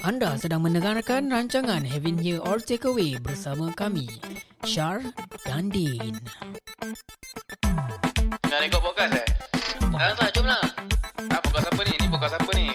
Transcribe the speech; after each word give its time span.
Anda 0.00 0.36
sedang 0.36 0.62
mendengarkan 0.62 1.28
rancangan 1.28 1.82
Heaven 1.82 2.16
Here 2.16 2.40
or 2.40 2.58
Takeaway 2.58 3.18
bersama 3.18 3.70
kami, 3.72 4.06
Shar 4.62 5.02
dan 5.44 5.68
Din. 5.68 6.14
Nak 8.42 8.58
rekod 8.58 8.80
podcast 8.80 9.14
eh? 9.14 9.26
Dah 9.90 10.12
tak, 10.14 10.28
jom 10.32 10.46
lah. 10.46 10.62
Ah, 11.28 11.40
podcast 11.40 11.68
apa 11.68 11.82
ni? 11.82 11.94
Ni 11.94 12.06
podcast 12.06 12.34
apa 12.34 12.50
ni? 12.54 12.66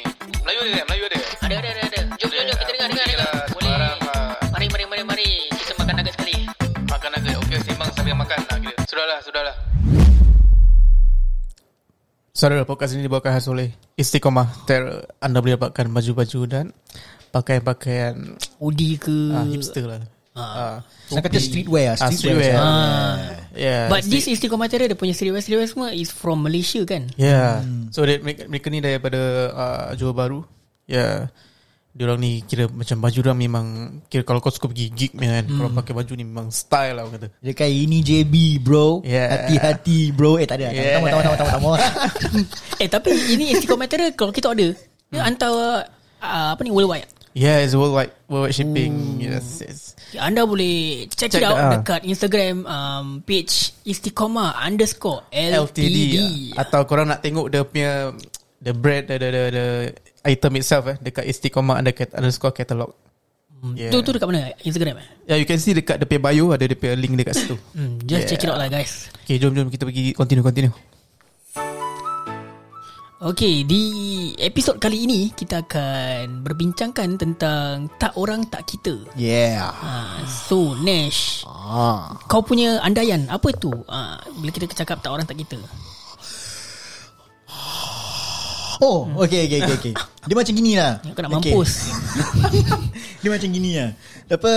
Melayu 0.41 0.59
ada? 0.63 0.81
Melayu 0.85 1.03
ada? 1.05 1.17
Ada, 1.41 1.55
ada, 1.55 1.69
ada. 1.69 1.81
ada. 1.83 1.99
Jom, 2.15 2.29
jom, 2.29 2.43
jom. 2.45 2.57
Kita 2.57 2.71
dengar, 2.71 2.87
dengar, 2.89 3.05
dengar. 3.05 3.17
lah, 3.19 3.45
Boleh. 3.49 3.71
Ah, 3.73 4.33
Mari, 4.53 4.65
mari, 4.69 4.85
mari, 4.85 5.03
mari. 5.03 5.29
Kita 5.51 5.73
makan 5.75 5.93
nugget 5.97 6.13
sekali. 6.15 6.37
makan 6.85 7.09
nugget. 7.11 7.35
Okey, 7.41 7.57
sembang 7.61 7.89
sambil 7.91 8.15
makan 8.15 8.39
lah 8.39 8.57
kira. 8.59 8.75
Sudahlah, 8.85 9.19
sudahlah. 9.19 9.34
Saudara 12.35 12.67
podcast 12.67 12.91
ini 12.99 13.07
dibawakan 13.07 13.31
khas 13.31 13.47
oleh 13.47 13.71
Istiqomah 13.95 14.67
Ter 14.67 14.83
Anda 15.23 15.39
boleh 15.39 15.55
dapatkan 15.55 15.87
baju-baju 15.87 16.39
dan 16.43 16.65
pakaian-pakaian 17.31 18.35
Udi 18.59 18.99
ke. 18.99 19.31
ah, 19.31 19.47
hipster 19.47 19.87
lah. 19.87 20.03
Ah. 20.35 20.43
Ah. 20.43 20.75
Saya 21.07 21.23
kata 21.23 21.39
streetwear 21.39 21.95
Ah, 21.95 22.11
Streetwear, 22.11 22.19
streetwear. 22.43 22.55
Ah. 22.59 23.15
Yeah. 23.55 23.87
But 23.87 24.03
this 24.03 24.27
Istiqomah 24.27 24.67
Terror 24.67 24.91
Dia 24.91 24.99
punya 24.99 25.15
streetwear 25.15 25.39
Streetwear 25.39 25.63
semua 25.63 25.95
Is 25.95 26.11
from 26.11 26.43
Malaysia 26.43 26.83
kan 26.83 27.07
Yeah. 27.15 27.63
So 27.95 28.03
they, 28.03 28.19
mereka, 28.19 28.51
mereka 28.51 28.67
ni 28.67 28.83
daripada 28.83 29.19
uh, 29.55 29.87
Johor 29.95 30.11
Bahru. 30.11 30.39
Yeah. 30.91 31.31
Diorang 31.95 32.19
ni 32.19 32.43
kira 32.43 32.67
macam 32.67 32.99
baju 32.99 33.19
dia 33.23 33.31
memang 33.31 33.65
kira 34.11 34.27
kalau 34.27 34.43
kau 34.43 34.51
suka 34.51 34.67
pergi 34.67 34.91
gig 34.91 35.15
ni 35.15 35.31
kan, 35.31 35.47
kalau 35.47 35.71
pakai 35.71 35.95
baju 35.95 36.11
ni 36.11 36.27
memang 36.27 36.51
style 36.51 36.91
lah 36.91 37.07
orang 37.07 37.15
kata. 37.15 37.27
Dia 37.39 37.53
kayak 37.55 37.71
ini 37.71 37.97
JB 38.03 38.35
bro 38.59 38.99
Yeah. 38.99 39.31
Hati-hati 39.31 40.11
bro 40.11 40.35
Eh 40.35 40.43
tak 40.43 40.59
ada 40.59 40.75
Yeah. 40.75 40.99
Tamu 40.99 41.07
tamu 41.07 41.23
tamu 41.23 41.35
tamu 41.39 41.51
tamu 41.55 41.71
Eh 42.83 42.87
tapi 42.91 43.15
ini 43.31 43.55
Istiqomah 43.55 43.87
Terror 43.87 44.11
Kalau 44.11 44.29
kita 44.29 44.51
order 44.51 44.75
Dia 45.07 45.23
hantar 45.23 45.87
uh, 46.19 46.51
Apa 46.51 46.61
ni 46.61 46.75
worldwide 46.75 47.07
Yeah, 47.31 47.59
it's 47.59 47.75
worldwide 47.75 48.15
worldwide 48.31 48.55
shipping. 48.55 49.19
Yes, 49.19 49.59
yes. 49.59 49.79
Anda 50.15 50.47
boleh 50.47 51.03
check, 51.11 51.35
Check 51.35 51.43
it 51.43 51.47
out 51.47 51.59
dah. 51.59 51.71
dekat 51.75 52.07
Instagram 52.07 52.63
um, 52.63 53.19
page 53.23 53.75
Istiqomah 53.83 54.55
underscore 54.55 55.19
LTD. 55.31 55.83
LTD 55.83 56.15
atau 56.55 56.87
korang 56.87 57.11
nak 57.11 57.19
tengok 57.19 57.51
dia 57.51 57.67
punya 57.67 58.15
the 58.63 58.71
brand 58.71 59.11
the 59.11 59.19
the, 59.19 59.29
the, 59.35 59.43
the 59.51 59.65
item 60.25 60.57
itself 60.57 60.83
eh 60.89 60.97
dekat 60.99 61.23
Istiqomah 61.29 61.77
underscore 61.79 62.11
underscore 62.17 62.53
catalog. 62.53 62.91
Yeah. 63.73 63.89
Tu 63.89 63.97
tu 64.05 64.13
dekat 64.13 64.27
mana? 64.29 64.53
Instagram 64.61 65.01
eh? 65.01 65.07
Yeah, 65.25 65.37
you 65.41 65.47
can 65.47 65.57
see 65.57 65.73
dekat 65.73 65.97
punya 66.05 66.21
bio 66.21 66.53
ada 66.53 66.69
punya 66.77 66.93
link 66.93 67.17
dekat 67.17 67.33
situ. 67.33 67.55
Hmm, 67.77 67.97
just 68.05 68.25
Yeah. 68.25 68.29
check 68.29 68.45
it 68.45 68.49
out 68.51 68.59
lah 68.61 68.69
guys. 68.69 69.09
Okay, 69.25 69.41
jom 69.41 69.55
jom 69.57 69.73
kita 69.73 69.87
pergi 69.89 70.13
continue 70.13 70.45
continue. 70.45 70.73
Okay, 73.25 73.63
di 73.65 73.83
episod 74.37 74.77
kali 74.77 75.07
ini 75.07 75.33
kita 75.33 75.65
akan 75.65 76.45
berbincangkan 76.45 77.15
tentang 77.17 77.89
tak 77.97 78.13
orang 78.19 78.45
tak 78.51 78.67
kita. 78.69 79.01
Yeah 79.17 79.65
Ha, 79.71 80.21
so 80.27 80.77
Nash, 80.77 81.41
ah. 81.47 82.19
kau 82.29 82.43
punya 82.45 82.77
andaian 82.85 83.25
apa 83.31 83.49
tu? 83.55 83.71
Ha, 83.89 84.19
bila 84.37 84.51
kita 84.53 84.69
cakap 84.77 85.01
tak 85.01 85.09
orang 85.09 85.25
tak 85.25 85.41
kita. 85.41 85.57
Oh 88.81 89.07
okay 89.19 89.47
okay 89.47 89.59
okay, 89.61 89.75
okay. 89.75 89.93
Dia 90.27 90.35
macam 90.35 90.53
gini 90.53 90.71
lah 90.75 90.99
Kau 91.13 91.21
nak 91.21 91.31
mampus. 91.37 91.71
Dia 93.21 93.29
macam 93.29 93.49
gini 93.49 93.69
lah 93.77 93.89
Apa 94.27 94.51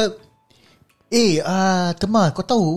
Eh 1.08 1.38
uh, 1.40 1.90
Temah 1.94 2.32
kau 2.32 2.42
tahu 2.42 2.68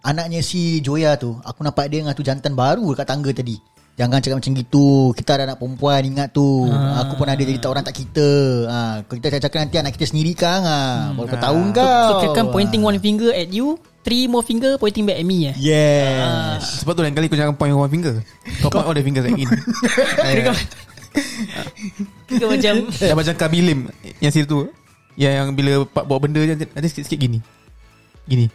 Anaknya 0.00 0.38
si 0.40 0.78
Joya 0.78 1.18
tu 1.18 1.34
Aku 1.42 1.66
nampak 1.66 1.90
dia 1.90 2.00
dengan 2.00 2.14
tu 2.14 2.22
jantan 2.22 2.54
baru 2.54 2.94
dekat 2.94 3.06
tangga 3.06 3.30
tadi 3.34 3.58
Jangan 3.96 4.20
cakap 4.20 4.36
macam 4.38 4.52
gitu 4.54 4.86
Kita 5.16 5.30
ada 5.34 5.42
anak 5.48 5.58
perempuan 5.58 6.04
Ingat 6.04 6.28
tu 6.30 6.68
Ah. 6.68 7.02
Aku 7.08 7.16
pun 7.16 7.26
ada 7.26 7.40
jadi 7.40 7.56
tak 7.56 7.70
orang 7.72 7.80
tak 7.82 7.96
kita 7.96 8.28
ha, 8.68 8.78
Kalau 9.02 9.18
kita 9.18 9.40
cakap 9.40 9.58
nanti 9.64 9.76
Anak 9.80 9.96
kita 9.96 10.06
sendiri 10.06 10.36
kan 10.36 10.60
ha. 10.62 10.78
Baru 11.16 11.26
kau 11.26 11.40
tahu 11.40 11.60
kau 11.72 11.82
Hmm. 11.82 12.22
So 12.28 12.36
kan 12.36 12.46
pointing 12.52 12.84
one 12.84 13.00
finger 13.00 13.32
at 13.32 13.48
you, 13.50 13.80
three 14.04 14.28
more 14.28 14.44
finger 14.44 14.76
pointing 14.76 15.08
back 15.08 15.16
at 15.16 15.24
me 15.24 15.48
eh. 15.48 15.56
Yes 15.56 16.84
Sebab 16.84 16.92
tu 16.92 17.02
lain 17.02 17.16
kali 17.16 17.26
kau 17.26 17.34
jangan 17.34 17.56
point 17.56 17.72
one 17.72 17.88
finger. 17.88 18.20
Kau 18.60 18.68
point 18.68 18.84
all 18.84 18.92
the 18.92 19.00
fingers 19.00 19.24
like 19.24 19.40
in. 19.40 19.48
Kira 19.48 20.52
Kira 22.28 22.46
macam 22.46 22.74
Dah 22.90 23.16
macam 23.16 23.34
Kabilim 23.36 23.78
yang 24.18 24.32
situ. 24.32 24.68
Yang 25.16 25.32
yang 25.32 25.48
bila 25.52 25.72
pak 25.84 26.04
bawa 26.04 26.18
benda 26.20 26.40
nanti 26.44 26.88
sikit-sikit 26.92 27.18
gini. 27.18 27.38
Gini. 28.26 28.46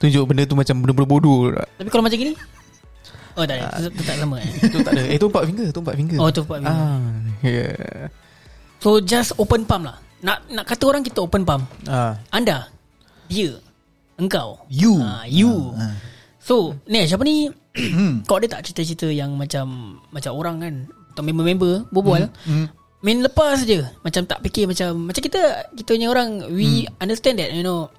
Tunjuk 0.00 0.24
benda 0.24 0.42
tu 0.44 0.56
macam 0.56 0.74
benda-benda 0.80 1.08
bodoh. 1.08 1.52
Tapi 1.76 1.88
kalau 1.88 2.02
macam 2.02 2.16
gini 2.16 2.32
Oh 3.38 3.46
tak 3.46 3.62
ada 3.62 3.78
tu, 3.78 3.94
tu 3.94 4.02
tak 4.02 4.18
sama 4.18 4.42
eh 4.42 4.50
Itu 4.58 4.78
tak 4.82 4.92
ada. 4.96 5.02
Eh 5.06 5.16
tu 5.16 5.30
empat 5.30 5.44
finger, 5.46 5.66
tu 5.70 5.80
empat 5.80 5.94
finger. 5.94 6.18
Oh 6.18 6.28
tu 6.28 6.42
empat 6.42 6.58
finger. 6.60 6.74
Ah, 6.74 6.98
yeah. 7.46 8.10
So 8.82 8.98
just 8.98 9.36
open 9.36 9.62
palm 9.64 9.86
lah 9.86 9.96
Nak 10.20 10.50
nak 10.50 10.64
kata 10.66 10.82
orang 10.88 11.06
kita 11.06 11.22
open 11.22 11.46
palm 11.46 11.62
Ah. 11.86 12.18
Anda 12.34 12.72
Dia 13.30 13.54
Engkau 14.18 14.60
You 14.66 14.98
ha, 14.98 15.24
You 15.30 15.72
Ah, 15.78 15.92
ah. 15.92 15.94
So 16.42 16.74
Nesh 16.90 17.14
apa 17.14 17.22
ni 17.22 17.52
Kau 18.26 18.42
ada 18.42 18.50
tak 18.50 18.66
cerita-cerita 18.66 19.06
yang 19.08 19.38
macam 19.38 19.96
Macam 20.10 20.32
orang 20.34 20.56
kan 20.58 20.74
Atau 21.20 21.28
member-member 21.28 21.84
Berbual 21.88 22.32
Hmm. 22.42 22.72
Main 23.00 23.20
lepas 23.20 23.60
je 23.60 23.80
Macam 24.00 24.24
tak 24.24 24.40
fikir 24.40 24.64
macam 24.64 25.04
Macam 25.04 25.20
kita 25.20 25.40
Kita 25.72 25.88
punya 25.90 26.08
orang 26.08 26.48
We 26.48 26.84
Hmm. 26.84 26.96
understand 26.98 27.36
that 27.36 27.48
You 27.48 27.60
know 27.60 27.92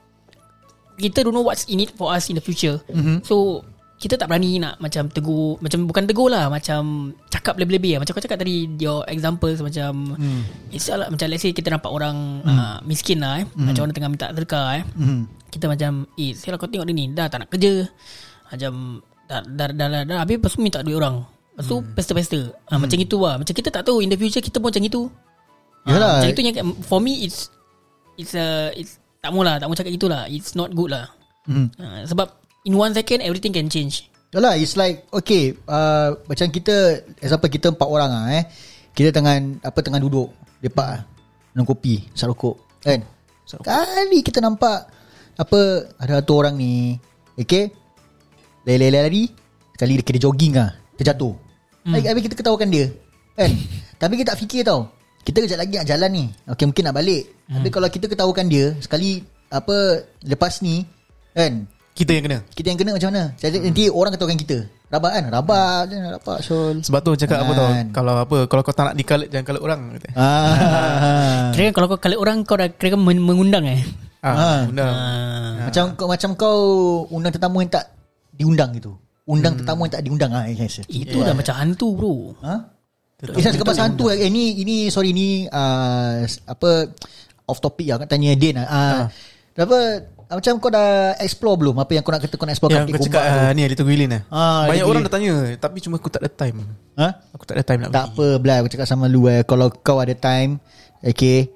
Kita 0.95 1.21
don't 1.21 1.31
know 1.31 1.41
what's 1.41 1.65
in 1.65 1.79
it 1.79 1.93
For 1.93 2.09
us 2.09 2.25
in 2.27 2.35
the 2.35 2.43
future 2.43 2.81
Hmm. 2.85 3.21
So 3.21 3.65
Kita 3.97 4.13
tak 4.13 4.29
berani 4.29 4.57
nak 4.57 4.77
Macam 4.77 5.05
tegur 5.07 5.57
Macam 5.57 5.85
bukan 5.85 6.05
tegur 6.05 6.29
lah 6.29 6.49
Macam 6.49 7.13
Cakap 7.29 7.57
lebih-lebih 7.57 7.97
lah 7.97 7.99
Macam 8.01 8.13
kau 8.13 8.21
cakap 8.21 8.37
tadi 8.37 8.69
Your 8.77 9.01
example 9.07 9.49
Macam 9.55 10.13
Hmm. 10.13 10.41
It's 10.69 10.85
Macam 10.85 11.25
let's 11.27 11.41
say 11.41 11.49
Kita 11.49 11.69
nampak 11.69 11.89
orang 11.89 12.41
uh, 12.43 12.77
Miskin 12.81 13.21
lah 13.21 13.41
eh 13.41 13.45
Macam 13.53 13.85
orang 13.85 13.95
tengah 13.95 14.09
minta 14.09 14.29
sedekah 14.29 14.67
eh 14.77 14.83
Hmm. 14.93 15.25
kita 15.49 15.65
macam 15.65 16.05
Eh 16.13 16.31
kau 16.37 16.65
tengok 16.65 16.85
dia 16.85 16.93
ni 16.93 17.05
Dah 17.09 17.25
tak 17.25 17.41
nak 17.41 17.49
kerja 17.49 17.89
Macam 18.47 19.01
Dah 19.25 19.41
dah 19.41 19.67
dah, 19.71 19.87
dah, 19.89 20.01
dah 20.03 20.17
Habis 20.21 20.37
lepas 20.37 20.53
minta 20.57 20.85
duit 20.85 20.93
orang 20.93 21.25
Lepas 21.51 21.67
tu 21.67 21.77
pesta-pesta. 21.93 22.39
Ha, 22.71 22.79
Macam 22.79 22.95
itu 22.95 23.17
lah. 23.19 23.35
Macam 23.35 23.51
kita 23.51 23.67
tak 23.67 23.83
tahu 23.83 23.99
In 23.99 24.07
the 24.07 24.15
future 24.15 24.39
kita 24.39 24.57
pun 24.57 24.71
macam 24.71 24.83
itu. 24.87 25.01
Ha, 25.83 25.87
Yalah. 25.91 26.13
Macam 26.23 26.29
itu 26.31 26.41
yang 26.41 26.55
For 26.87 27.03
me 27.03 27.27
it's 27.27 27.51
It's 28.15 28.33
a 28.37 28.71
it's, 28.71 29.01
Tak 29.19 29.35
mau 29.35 29.43
lah 29.43 29.59
Tak 29.59 29.67
mau 29.67 29.75
cakap 29.75 29.91
itulah 29.91 30.25
It's 30.31 30.55
not 30.55 30.71
good 30.71 30.95
lah. 30.95 31.11
Hmm. 31.43 31.67
ha, 31.75 32.07
Sebab 32.07 32.27
In 32.63 32.79
one 32.79 32.95
second 32.95 33.19
Everything 33.19 33.51
can 33.51 33.67
change. 33.67 34.07
Yalah 34.31 34.55
it's 34.55 34.79
like 34.79 35.03
Okay 35.11 35.59
uh, 35.67 36.15
Macam 36.25 36.47
kita 36.47 37.03
Example 37.19 37.51
kita 37.51 37.67
empat 37.75 37.87
orang 37.89 38.11
ah 38.15 38.25
eh. 38.31 38.43
Kita 38.95 39.11
tengah 39.11 39.35
Apa 39.65 39.83
tengah 39.83 39.99
duduk. 39.99 40.31
Lepak 40.63 40.87
ah 40.87 41.01
Minum 41.51 41.67
kopi 41.67 42.07
Sat 42.15 42.31
rokok 42.31 42.55
Kan? 42.79 43.03
Kali 43.43 44.23
kita 44.23 44.39
nampak 44.39 44.87
Apa 45.35 45.91
Ada 45.99 46.23
satu 46.23 46.31
orang 46.39 46.55
ni 46.55 46.95
Okay? 47.35 47.67
Lari-lari 48.63 49.27
Sekali 49.75 49.99
dia 49.99 50.05
kira 50.05 50.21
jogging 50.21 50.55
ah 50.55 50.80
Terjatuh 51.01 51.33
hmm. 51.83 51.93
Habis 51.99 52.23
kita 52.23 52.35
ketawakan 52.37 52.69
dia 52.69 52.85
Kan 53.33 53.49
Tapi 53.97 54.13
kita 54.15 54.31
tak 54.31 54.39
fikir 54.39 54.61
tau 54.61 54.85
Kita 55.19 55.41
kejap 55.41 55.57
lagi 55.57 55.73
nak 55.73 55.87
jalan 55.87 56.09
ni 56.11 56.25
Okay 56.45 56.63
mungkin 56.63 56.83
nak 56.83 56.95
balik 56.95 57.25
hmm. 57.43 57.57
Tapi 57.57 57.69
kalau 57.69 57.87
kita 57.87 58.05
ketawakan 58.05 58.45
dia 58.45 58.77
Sekali 58.77 59.17
Apa 59.47 59.75
Lepas 60.21 60.61
ni 60.61 60.85
Kan 61.31 61.65
Kita 61.91 62.11
yang 62.11 62.23
kena. 62.23 62.39
kita 62.47 62.67
yang 62.69 62.77
kena 62.77 62.91
macam 62.93 63.09
mana 63.09 63.23
Jadi 63.35 63.57
nanti 63.59 63.83
orang 63.87 64.13
katakan 64.13 64.37
kita 64.37 64.57
Rabak 64.87 65.11
kan 65.11 65.23
Rabak 65.31 65.79
je 65.87 65.95
Rabak 65.97 66.37
Syul 66.41 66.75
Sebab 66.81 66.99
tu 66.99 67.11
cakap 67.15 67.37
apa 67.39 67.51
tau 67.51 67.67
Kan. 67.67 67.87
Kalau 67.89 68.13
apa 68.15 68.37
Kalau 68.45 68.61
kau 68.61 68.71
tak 68.71 68.85
nak 68.85 68.95
dikalit 68.95 69.27
Jangan 69.27 69.45
kalit 69.47 69.61
orang 69.61 69.79
kata. 69.95 70.09
ah. 70.13 71.49
Kira 71.53 71.63
kan 71.65 71.73
kalau 71.73 71.87
kau 71.87 71.99
kali 71.99 72.13
orang 72.13 72.43
Kau 72.43 72.55
dah 72.55 72.69
kira 72.69 72.93
kan 72.93 73.01
men- 73.01 73.19
mengundang 73.19 73.65
eh 73.65 73.81
Ah, 74.21 74.29
Ah. 74.29 74.59
undang. 74.63 74.93
ha. 74.93 75.65
Macam 75.65 75.83
kau 75.95 76.05
macam 76.05 76.29
kau 76.35 76.57
Undang 77.09 77.33
tetamu 77.33 77.57
yang 77.57 77.71
tak 77.71 77.89
Diundang 78.31 78.69
gitu 78.71 78.93
Undang 79.31 79.53
tetamu 79.63 79.87
yang 79.87 79.93
tak 79.95 80.03
diundang 80.03 80.31
ah, 80.35 80.43
yes. 80.51 80.83
Itu 80.91 81.23
dah 81.23 81.31
macam 81.31 81.55
hantu 81.55 81.95
bro. 81.95 82.15
Ha? 82.43 82.55
Saya 83.21 83.53
cakap 83.53 83.67
pasal 83.69 83.83
hantu 83.93 84.09
eh, 84.09 84.27
ni 84.33 84.65
ini 84.65 84.89
sorry 84.89 85.13
ni 85.13 85.45
uh, 85.45 86.25
apa 86.25 86.69
off 87.45 87.61
topic 87.61 87.87
lah. 87.87 88.01
Aku 88.01 88.03
nak 88.03 88.11
tanya 88.11 88.33
Din 88.33 88.57
ah. 88.57 88.67
Uh, 88.67 89.01
Apa 89.61 89.77
macam 90.31 90.63
kau 90.63 90.71
dah 90.71 91.19
explore 91.19 91.59
belum? 91.59 91.75
Apa 91.75 91.91
yang 91.91 92.03
kau 92.07 92.15
nak 92.15 92.23
kata 92.23 92.39
kau 92.39 92.47
nak 92.47 92.55
explore 92.55 92.71
Yang 92.71 92.87
kat 92.87 92.95
kau 92.95 93.07
cakap 93.11 93.23
ah, 93.27 93.51
ni 93.51 93.67
Little 93.67 93.83
Gwilin 93.83 94.11
eh. 94.15 94.21
Ah, 94.31 94.63
Banyak 94.63 94.87
Little 94.87 94.91
orang 94.95 95.01
dah 95.03 95.11
tanya 95.11 95.33
Tapi 95.59 95.77
cuma 95.83 95.99
aku 95.99 96.07
tak 96.07 96.23
ada 96.23 96.31
time? 96.31 96.57
Ha? 96.95 97.07
Aku 97.35 97.43
tak 97.43 97.59
ada 97.59 97.63
time 97.67 97.79
nak 97.83 97.89
Tak 97.91 98.05
pergi. 98.15 98.15
apa 98.15 98.25
Belai 98.39 98.57
Aku 98.63 98.69
cakap 98.71 98.87
sama 98.87 99.05
lu 99.11 99.27
eh. 99.27 99.43
Kalau 99.43 99.67
kau 99.69 99.99
ada 99.99 100.15
time 100.15 100.63
Okay. 101.03 101.51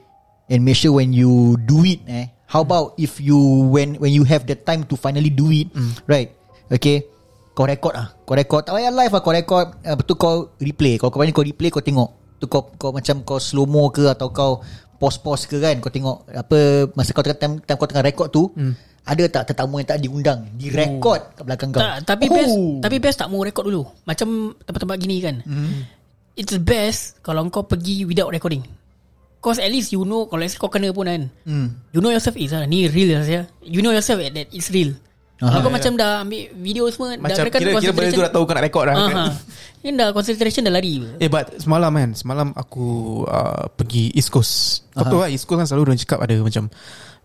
And 0.51 0.61
make 0.67 0.75
sure 0.75 0.99
when 0.99 1.15
you 1.15 1.55
do 1.63 1.87
it 1.87 2.03
eh. 2.05 2.35
How 2.51 2.67
about 2.67 2.99
if 2.99 3.17
you 3.23 3.39
When 3.71 3.95
when 3.95 4.11
you 4.11 4.27
have 4.27 4.43
the 4.43 4.59
time 4.59 4.83
to 4.91 4.99
finally 4.99 5.31
do 5.31 5.49
it 5.55 5.71
Right? 6.03 6.35
Okay 6.67 7.14
Kau 7.55 7.63
record 7.63 7.95
ah. 7.95 8.11
Kau 8.27 8.35
record. 8.35 8.67
Tak 8.67 8.75
payah 8.75 8.91
live 8.91 9.15
lah 9.15 9.21
Kau 9.23 9.31
record 9.31 9.67
uh, 9.87 9.95
Betul 9.95 10.15
kau 10.19 10.35
replay. 10.59 10.99
Kalau 10.99 11.07
kau 11.07 11.23
banyak 11.23 11.31
kau 11.31 11.47
replay 11.47 11.71
Kau 11.71 11.79
tengok. 11.79 12.35
Tu 12.35 12.51
kau, 12.51 12.67
kau 12.75 12.91
macam 12.91 13.23
kau 13.23 13.39
slow 13.39 13.63
mo 13.63 13.87
ke 13.87 14.11
Atau 14.11 14.35
kau 14.35 14.59
Pause-pause 14.99 15.47
ke 15.47 15.63
kan 15.63 15.79
Kau 15.79 15.87
tengok 15.87 16.27
Apa 16.35 16.91
Masa 16.99 17.15
kau 17.15 17.23
tengah 17.23 17.39
time, 17.39 17.63
time 17.63 17.79
kau 17.79 17.87
tengah 17.87 18.03
record 18.03 18.27
tu 18.27 18.51
Ada 19.07 19.23
tak 19.31 19.55
tetamu 19.55 19.79
yang 19.79 19.87
tak 19.87 20.03
diundang 20.03 20.39
Direkod 20.59 21.21
kat 21.39 21.43
belakang 21.47 21.71
kau? 21.71 21.79
Tak, 21.79 22.03
tapi 22.03 22.27
best 22.27 22.55
tapi 22.83 22.95
best 22.99 23.17
tak 23.23 23.29
mau 23.31 23.45
record 23.45 23.69
dulu. 23.69 23.85
Macam 24.01 24.57
tempat-tempat 24.65 24.97
gini 24.97 25.21
kan. 25.21 25.35
Hmm. 25.45 25.85
It's 26.33 26.57
best 26.57 27.21
kalau 27.21 27.45
kau 27.53 27.63
pergi 27.63 28.01
without 28.03 28.33
recording. 28.33 28.65
Cause 29.45 29.61
at 29.61 29.69
least 29.69 29.93
you 29.93 30.01
know 30.09 30.25
Kalau 30.25 30.41
kau 30.57 30.73
kena 30.73 30.89
pun 30.89 31.05
kan. 31.05 31.29
Hmm. 31.45 31.85
You 31.93 32.01
know 32.01 32.09
yourself 32.09 32.33
is 32.33 32.49
lah 32.49 32.65
Ni 32.65 32.89
real 32.89 33.13
lah 33.13 33.29
saya 33.29 33.45
You 33.61 33.85
know 33.85 33.93
yourself 33.93 34.25
that 34.25 34.49
it's 34.49 34.73
real 34.73 34.97
Kalau 35.35 35.67
kau 35.67 35.71
ya. 35.71 35.75
macam 35.75 35.91
dah 35.99 36.11
ambil 36.23 36.41
video 36.55 36.87
semua 36.87 37.19
Macam 37.19 37.43
dah 37.43 37.51
kira, 37.51 37.59
kira, 37.59 37.71
kira 37.83 37.91
benda 37.91 38.11
tu 38.15 38.23
dah 38.23 38.31
tahu 38.31 38.43
kau 38.47 38.55
nak 38.55 38.63
record 38.63 38.85
dah 38.87 38.95
Aha. 38.95 39.23
Ni 39.83 39.91
dah 39.91 40.09
concentration 40.15 40.63
dah 40.63 40.71
lari. 40.71 41.03
Eh 41.19 41.27
but 41.27 41.59
semalam 41.59 41.91
kan 41.91 42.09
Semalam 42.15 42.47
aku 42.55 42.87
uh, 43.27 43.67
Pergi 43.75 44.15
East 44.15 44.31
Coast. 44.31 44.87
Kau 44.95 45.03
tahu 45.03 45.19
lah 45.19 45.29
East 45.29 45.43
Coast 45.43 45.59
kan 45.59 45.67
selalu 45.67 45.91
Orang 45.91 45.99
cakap 45.99 46.23
ada 46.23 46.35
macam 46.39 46.71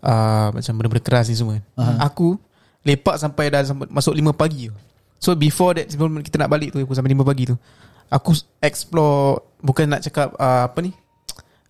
uh, 0.03 0.47
Macam 0.51 0.73
benda-benda 0.75 1.03
keras 1.03 1.31
ni 1.31 1.39
semua 1.39 1.63
Aku 2.03 2.35
Lepak 2.83 3.15
sampai 3.15 3.47
dah 3.47 3.63
sampai, 3.63 3.87
Masuk 3.87 4.11
5 4.11 4.35
pagi 4.35 4.67
So 5.15 5.31
before 5.39 5.79
that 5.79 5.87
Sebelum 5.87 6.19
kita 6.19 6.35
nak 6.35 6.51
balik 6.51 6.75
tu 6.75 6.83
Aku 6.83 6.91
sampai 6.91 7.15
5 7.15 7.23
pagi 7.23 7.47
tu 7.47 7.55
Aku 8.11 8.35
explore 8.59 9.39
Bukan 9.63 9.87
nak 9.87 10.03
cakap 10.03 10.35
uh, 10.35 10.67
Apa 10.67 10.83
ni 10.83 10.91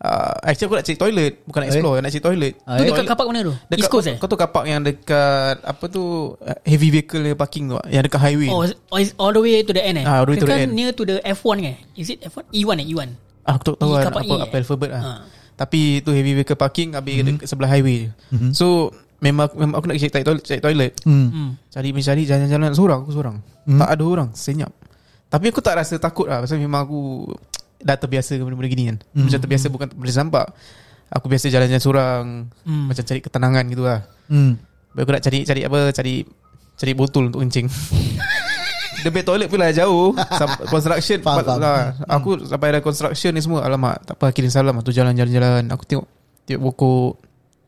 uh, 0.01 0.33
Actually 0.43 0.67
aku 0.67 0.75
nak 0.81 0.85
cari 0.85 0.97
toilet 0.97 1.33
Bukan 1.45 1.59
nak 1.61 1.69
explore 1.69 1.97
Nak 2.01 2.11
cari 2.11 2.23
toilet 2.23 2.53
Ah, 2.65 2.75
Tu 2.77 2.83
eh? 2.83 2.87
dekat 2.89 3.05
kapak 3.05 3.25
mana 3.29 3.39
tu? 3.45 3.53
Dekat, 3.69 3.79
East 3.79 3.91
Coast 3.93 4.07
eh? 4.09 4.17
Kau 4.17 4.27
tahu 4.27 4.39
kapak 4.41 4.63
yang 4.65 4.81
dekat 4.81 5.55
Apa 5.61 5.85
tu 5.87 6.03
uh, 6.35 6.57
Heavy 6.65 6.89
vehicle 6.89 7.23
parking 7.37 7.69
tu 7.69 7.77
Yang 7.87 8.03
dekat 8.09 8.21
highway 8.21 8.49
Oh, 8.49 8.65
oh, 8.65 8.99
all 9.21 9.31
the 9.31 9.41
way 9.41 9.61
to 9.61 9.71
the 9.71 9.83
end 9.83 10.01
eh? 10.01 10.05
Ah, 10.05 10.21
all 10.21 10.27
the 10.27 10.33
way 10.35 10.39
to 10.41 10.47
the 10.49 10.57
end. 10.67 10.73
near 10.73 10.91
to 10.91 11.03
the 11.05 11.21
F1 11.21 11.55
eh? 11.63 11.77
Is 11.95 12.09
it 12.11 12.25
F1? 12.25 12.49
E1 12.49 12.75
eh? 12.81 12.87
E1 12.91 13.09
Ah, 13.41 13.57
aku 13.57 13.73
tak 13.73 13.75
tahu 13.81 13.97
E, 13.97 14.05
kapak 14.05 14.21
apa, 14.21 14.35
E, 14.37 14.41
apa 14.45 14.53
eh? 14.53 14.61
alphabet 14.61 14.89
lah. 14.93 15.01
Ha. 15.01 15.11
Tapi 15.57 16.01
tu 16.05 16.13
heavy 16.13 16.37
vehicle 16.37 16.57
parking 16.57 16.93
habis 16.93 17.21
mm-hmm. 17.21 17.41
dekat 17.41 17.47
sebelah 17.49 17.69
highway. 17.73 18.09
Mm-hmm. 18.29 18.51
So 18.53 18.93
memang 19.21 19.49
memang 19.53 19.77
aku 19.77 19.85
nak 19.89 19.97
cari 19.97 20.23
toilet, 20.25 20.43
cari 20.45 20.61
toilet. 20.61 20.91
Hmm. 21.05 21.57
Cari 21.69 21.89
mencari 21.93 22.23
jalan-jalan 22.25 22.73
seorang 22.73 22.99
aku 23.05 23.11
seorang. 23.13 23.37
Mm. 23.69 23.77
Tak 23.77 23.89
ada 23.93 24.03
orang, 24.03 24.29
senyap. 24.33 24.73
Tapi 25.29 25.45
aku 25.53 25.61
tak 25.61 25.77
rasa 25.77 25.95
takut 26.01 26.27
lah 26.27 26.43
pasal 26.43 26.57
memang 26.59 26.83
aku 26.83 27.29
dah 27.81 27.95
terbiasa 27.95 28.31
dengan 28.31 28.47
benda-benda 28.47 28.69
gini 28.69 28.83
kan. 28.85 28.97
Mm. 29.11 29.23
Macam 29.25 29.39
terbiasa 29.39 29.65
bukan 29.67 29.87
benda 29.91 30.13
sampak. 30.13 30.45
Aku 31.09 31.27
biasa 31.27 31.45
jalan-jalan 31.47 31.81
seorang, 31.81 32.23
Hmm. 32.63 32.87
macam 32.87 33.03
cari 33.03 33.19
ketenangan 33.19 33.63
gitu 33.67 33.83
lah. 33.83 34.07
Hmm. 34.25 34.55
Baik 34.91 35.01
aku 35.01 35.11
nak 35.11 35.21
cari 35.21 35.39
cari 35.43 35.61
apa? 35.61 35.79
Cari 35.91 36.15
cari 36.73 36.91
botol 36.93 37.27
untuk 37.27 37.41
kencing. 37.41 37.67
Punya 39.01 39.25
toilet 39.25 39.49
pula 39.49 39.73
jauh 39.73 40.13
Construction 40.69 41.25
Faham, 41.25 41.41
faham. 41.41 41.57
lah. 41.57 41.97
Aku 42.05 42.37
sampai 42.39 42.69
ada 42.69 42.79
construction 42.79 43.33
ni 43.33 43.41
semua 43.41 43.65
Alamak 43.65 43.97
Tak 44.05 44.13
apa 44.13 44.29
kirim 44.29 44.45
salam 44.47 44.77
Tu 44.79 44.93
jalan-jalan-jalan 44.93 45.65
Aku 45.67 45.83
tengok 45.83 46.05
Tengok 46.45 46.61
pokok 46.69 47.11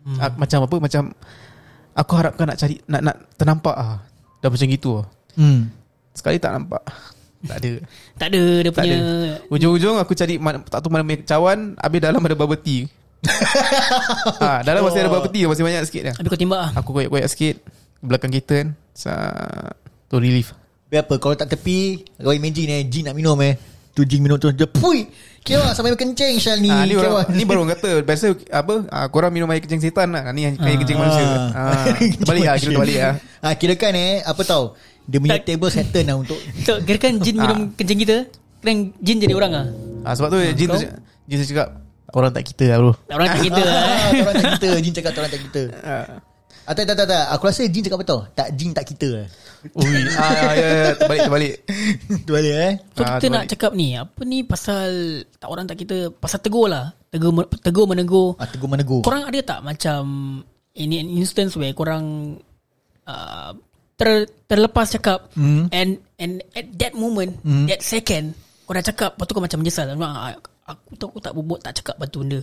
Hmm. 0.04 0.20
Ah, 0.20 0.30
Macam 0.30 0.60
apa 0.62 0.76
Macam 0.78 1.04
Aku 1.96 2.14
harapkan 2.14 2.46
nak 2.46 2.60
cari 2.60 2.78
Nak 2.86 3.02
nak 3.02 3.16
ternampak 3.34 3.74
ah. 3.74 4.06
Dah 4.38 4.50
macam 4.52 4.68
gitu 4.68 5.02
ah. 5.02 5.10
Hmm. 5.34 5.74
Sekali 6.14 6.38
tak 6.38 6.54
nampak 6.54 6.86
Tak 7.44 7.58
ada 7.60 7.72
Tak 8.16 8.28
ada 8.30 8.42
dia 8.58 8.72
Tak 8.72 8.84
punya. 8.84 8.98
Ujung-ujung 9.50 9.96
aku 9.98 10.14
cari 10.14 10.36
mana, 10.38 10.64
Tak 10.64 10.80
tahu 10.80 10.90
mana 10.90 11.04
punya 11.04 11.20
cawan 11.24 11.76
Habis 11.76 12.00
dalam 12.00 12.20
ada 12.20 12.34
bubble 12.34 12.56
tea. 12.58 12.88
Ha, 14.40 14.60
Dalam 14.68 14.84
masih 14.84 15.00
ada 15.00 15.10
bubble 15.10 15.28
tea 15.28 15.44
Masih 15.44 15.64
banyak 15.64 15.84
sikit 15.84 16.02
dah 16.06 16.14
Habis 16.16 16.30
kau 16.30 16.40
timbak 16.40 16.60
lah 16.60 16.72
Aku 16.76 16.90
koyak-koyak 16.92 17.28
sikit 17.28 17.56
Belakang 18.00 18.32
kita 18.32 18.64
kan 18.64 18.68
Sa 18.92 19.12
Tu 20.08 20.16
relief. 20.16 20.52
Biar 20.88 21.04
apa 21.04 21.16
Kalau 21.18 21.34
tak 21.34 21.52
tepi 21.52 22.04
Kau 22.16 22.32
imagine 22.32 22.80
eh 22.80 22.84
Jin 22.86 23.08
nak 23.08 23.16
minum 23.16 23.40
eh. 23.40 23.56
Tu 23.92 24.04
Jin 24.04 24.20
minum 24.20 24.36
tu 24.36 24.50
Dia 24.50 24.66
pui! 24.66 25.06
Kira 25.40 25.72
sampai 25.72 25.94
kencing 25.94 26.36
Syal 26.36 26.60
ni 26.60 26.68
Ah, 26.68 26.82
ni, 26.82 26.96
orang, 26.96 27.28
ni 27.30 27.44
baru 27.44 27.62
orang 27.62 27.76
kata 27.76 28.00
Biasa 28.02 28.26
apa 28.50 28.88
ah, 28.88 29.08
Korang 29.08 29.30
minum 29.30 29.48
air 29.48 29.60
kencing 29.60 29.80
setan 29.82 30.10
lah 30.10 30.32
Ni 30.32 30.48
air 30.48 30.56
kencing 30.56 30.96
manusia. 31.04 31.26
Ah, 31.52 31.92
Terbalik 31.92 32.44
lah 32.44 32.56
Kira 32.56 32.72
terbalik 32.72 32.98
lah 32.98 33.14
ah, 33.40 33.54
Kira 33.54 33.74
kan 33.76 33.92
eh 33.92 34.20
Apa 34.20 34.42
tau 34.44 34.76
Dia 35.04 35.18
punya 35.18 35.36
Tak- 35.36 35.46
table 35.46 35.70
settle 35.70 36.04
lah 36.04 36.16
untuk 36.16 36.40
So 36.66 36.80
kira 36.80 36.98
kan 36.98 37.20
jin 37.20 37.36
minum 37.36 37.60
kencing 37.74 38.00
kita 38.00 38.18
Kan 38.60 38.96
jin 38.98 39.18
jadi 39.20 39.36
orang 39.36 39.52
lah. 39.52 39.66
Ah, 40.02 40.14
Sebab 40.16 40.30
tu 40.30 40.40
Jin 40.54 40.68
tu? 40.68 40.80
Jin 41.28 41.38
tu 41.38 41.48
cakap 41.50 41.68
Orang 42.10 42.30
tak 42.30 42.46
kita 42.46 42.70
lah 42.70 42.78
bro. 42.78 42.94
Tak 42.94 43.16
orang 43.16 43.28
tak 43.28 43.42
kita. 43.42 43.62
Lah 43.64 43.74
ah, 43.74 44.10
Orang 44.22 44.36
tak 44.38 44.46
kita. 44.56 44.68
Jin 44.80 44.94
cakap 44.94 45.12
orang 45.18 45.32
tak 45.34 45.42
kita. 45.42 45.62
Ah. 45.82 46.06
ah, 46.64 46.74
tak, 46.74 46.84
tak 46.86 46.96
tak 46.96 47.08
tak. 47.10 47.24
Aku 47.34 47.44
rasa 47.44 47.62
Jin 47.66 47.82
cakap 47.82 47.98
tau 48.06 48.20
Tak 48.32 48.48
Jin 48.54 48.70
tak 48.72 48.86
kita 48.86 49.10
Ui, 49.64 49.96
ah, 50.14 50.52
ya, 50.54 50.68
ya, 50.68 50.88
terbalik 50.94 51.22
terbalik. 51.24 51.56
Tu 52.28 52.32
balik 52.32 52.54
eh? 52.54 52.72
So 52.94 53.02
Ah, 53.02 53.16
kita 53.16 53.20
tu 53.22 53.28
nak 53.32 53.44
cakap 53.48 53.72
ni 53.74 53.96
Apa 53.96 54.22
ni 54.24 54.44
pasal 54.44 54.88
Tak 55.36 55.48
orang 55.48 55.66
tak 55.66 55.80
kita? 55.80 56.12
Pasal 56.14 56.40
tegur 56.40 56.68
lah. 56.68 56.92
Tegur, 57.08 57.32
tegur 57.58 57.86
menegur. 57.86 58.36
Ah, 58.36 58.46
Tegur 58.46 58.68
menegur. 58.68 59.02
Korang 59.02 59.24
ada 59.24 59.40
tak 59.40 59.60
macam 59.60 60.02
In 60.74 60.90
an 60.92 61.08
instance 61.14 61.54
where 61.54 61.72
korang 61.72 62.36
uh, 63.06 63.52
ter, 64.04 64.12
Terlepas 64.46 64.88
cakap. 64.92 65.20
Hmm. 65.34 65.72
And 65.72 65.98
and 66.20 66.44
at 66.52 66.68
that 66.78 66.94
moment 66.94 67.40
That 67.66 67.80
second 67.80 68.36
Kau 68.64 68.76
dah 68.76 68.84
cakap 68.84 69.16
Lepas 69.16 69.26
tu 69.26 69.34
kau 69.34 69.44
macam 69.44 69.60
menyesal. 69.60 69.88
Ah, 69.98 70.36
Aku 70.64 70.96
tahu 70.96 71.10
aku 71.16 71.20
tak 71.20 71.34
berbuat 71.34 71.60
Tak 71.60 71.74
cakap 71.80 71.96
batu 71.98 72.24
benda. 72.24 72.40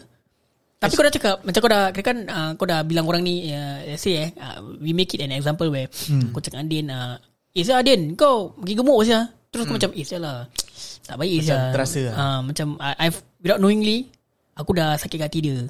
Tapi 0.77 0.93
kau 0.93 1.05
dah 1.05 1.13
cakap 1.13 1.37
Macam 1.45 1.61
kau 1.61 1.71
dah 1.71 1.85
Kira 1.93 2.05
kan 2.05 2.19
uh, 2.25 2.51
Kau 2.57 2.65
dah 2.65 2.81
bilang 2.81 3.05
orang 3.05 3.21
ni 3.21 3.53
uh, 3.53 3.85
Let's 3.85 4.01
say 4.01 4.17
eh 4.17 4.29
uh, 4.37 4.61
We 4.81 4.93
make 4.93 5.13
it 5.13 5.21
an 5.21 5.33
example 5.33 5.69
where 5.69 5.89
hmm. 5.89 6.33
Kau 6.33 6.41
cakap 6.41 6.65
dengan 6.65 6.69
Din 6.69 6.87
uh, 6.89 7.17
Eh 7.53 7.61
saya 7.61 7.85
Din 7.85 8.17
Kau 8.17 8.57
pergi 8.57 8.75
gemuk 8.77 9.01
saya 9.05 9.29
Terus 9.53 9.65
kau 9.65 9.77
macam 9.77 9.93
Eh 9.93 10.05
saya 10.05 10.21
lah. 10.21 10.39
Tak 11.05 11.17
baik 11.17 11.43
Macam 11.43 11.49
saya 11.49 11.73
terasa 11.73 12.01
lah. 12.09 12.15
uh, 12.17 12.39
Macam 12.45 12.67
I, 12.81 12.93
I've 13.09 13.19
Without 13.41 13.61
knowingly 13.61 14.09
Aku 14.57 14.73
dah 14.73 14.97
sakit 14.97 15.21
hati 15.21 15.41
dia 15.41 15.65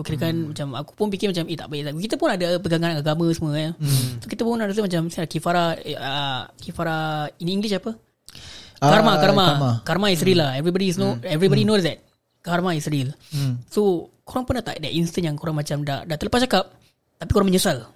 So 0.00 0.02
kira 0.02 0.16
kan 0.18 0.32
Hmm. 0.32 0.48
Macam 0.56 0.66
aku 0.72 0.96
pun 0.96 1.12
fikir 1.12 1.28
macam 1.28 1.44
Eh 1.44 1.60
tak 1.60 1.68
baik 1.68 1.92
Kita 2.00 2.16
pun 2.16 2.32
ada 2.32 2.56
pegangan 2.56 2.96
agama 2.96 3.28
semua 3.36 3.52
eh. 3.52 3.70
Hmm. 3.76 4.16
So 4.16 4.26
kita 4.26 4.40
pun 4.40 4.56
ada 4.56 4.72
rasa 4.72 4.80
macam 4.80 5.00
Misalnya 5.04 5.28
kifara 5.28 5.76
eh, 5.76 5.92
uh, 5.92 6.48
Kifara 6.56 6.96
In 7.36 7.52
English 7.52 7.76
apa? 7.76 7.92
Ah, 8.80 8.96
karma, 8.96 9.20
karma, 9.20 9.44
karma. 9.44 9.70
karma. 9.84 10.06
is 10.08 10.24
real 10.24 10.40
lah. 10.40 10.56
Everybody 10.56 10.88
is 10.88 10.96
know. 10.96 11.20
Everybody 11.20 11.68
knows 11.68 11.84
that 11.84 12.00
karma 12.40 12.72
is 12.72 12.88
real. 12.88 13.12
So 13.68 14.08
korang 14.24 14.48
pernah 14.48 14.64
tak 14.64 14.80
that 14.80 14.88
instant 14.88 15.28
yang 15.28 15.36
korang 15.36 15.52
macam 15.52 15.84
dah 15.84 16.08
dah 16.08 16.16
terlepas 16.16 16.40
cakap 16.48 16.64
tapi 17.20 17.28
korang 17.28 17.52
menyesal. 17.52 17.92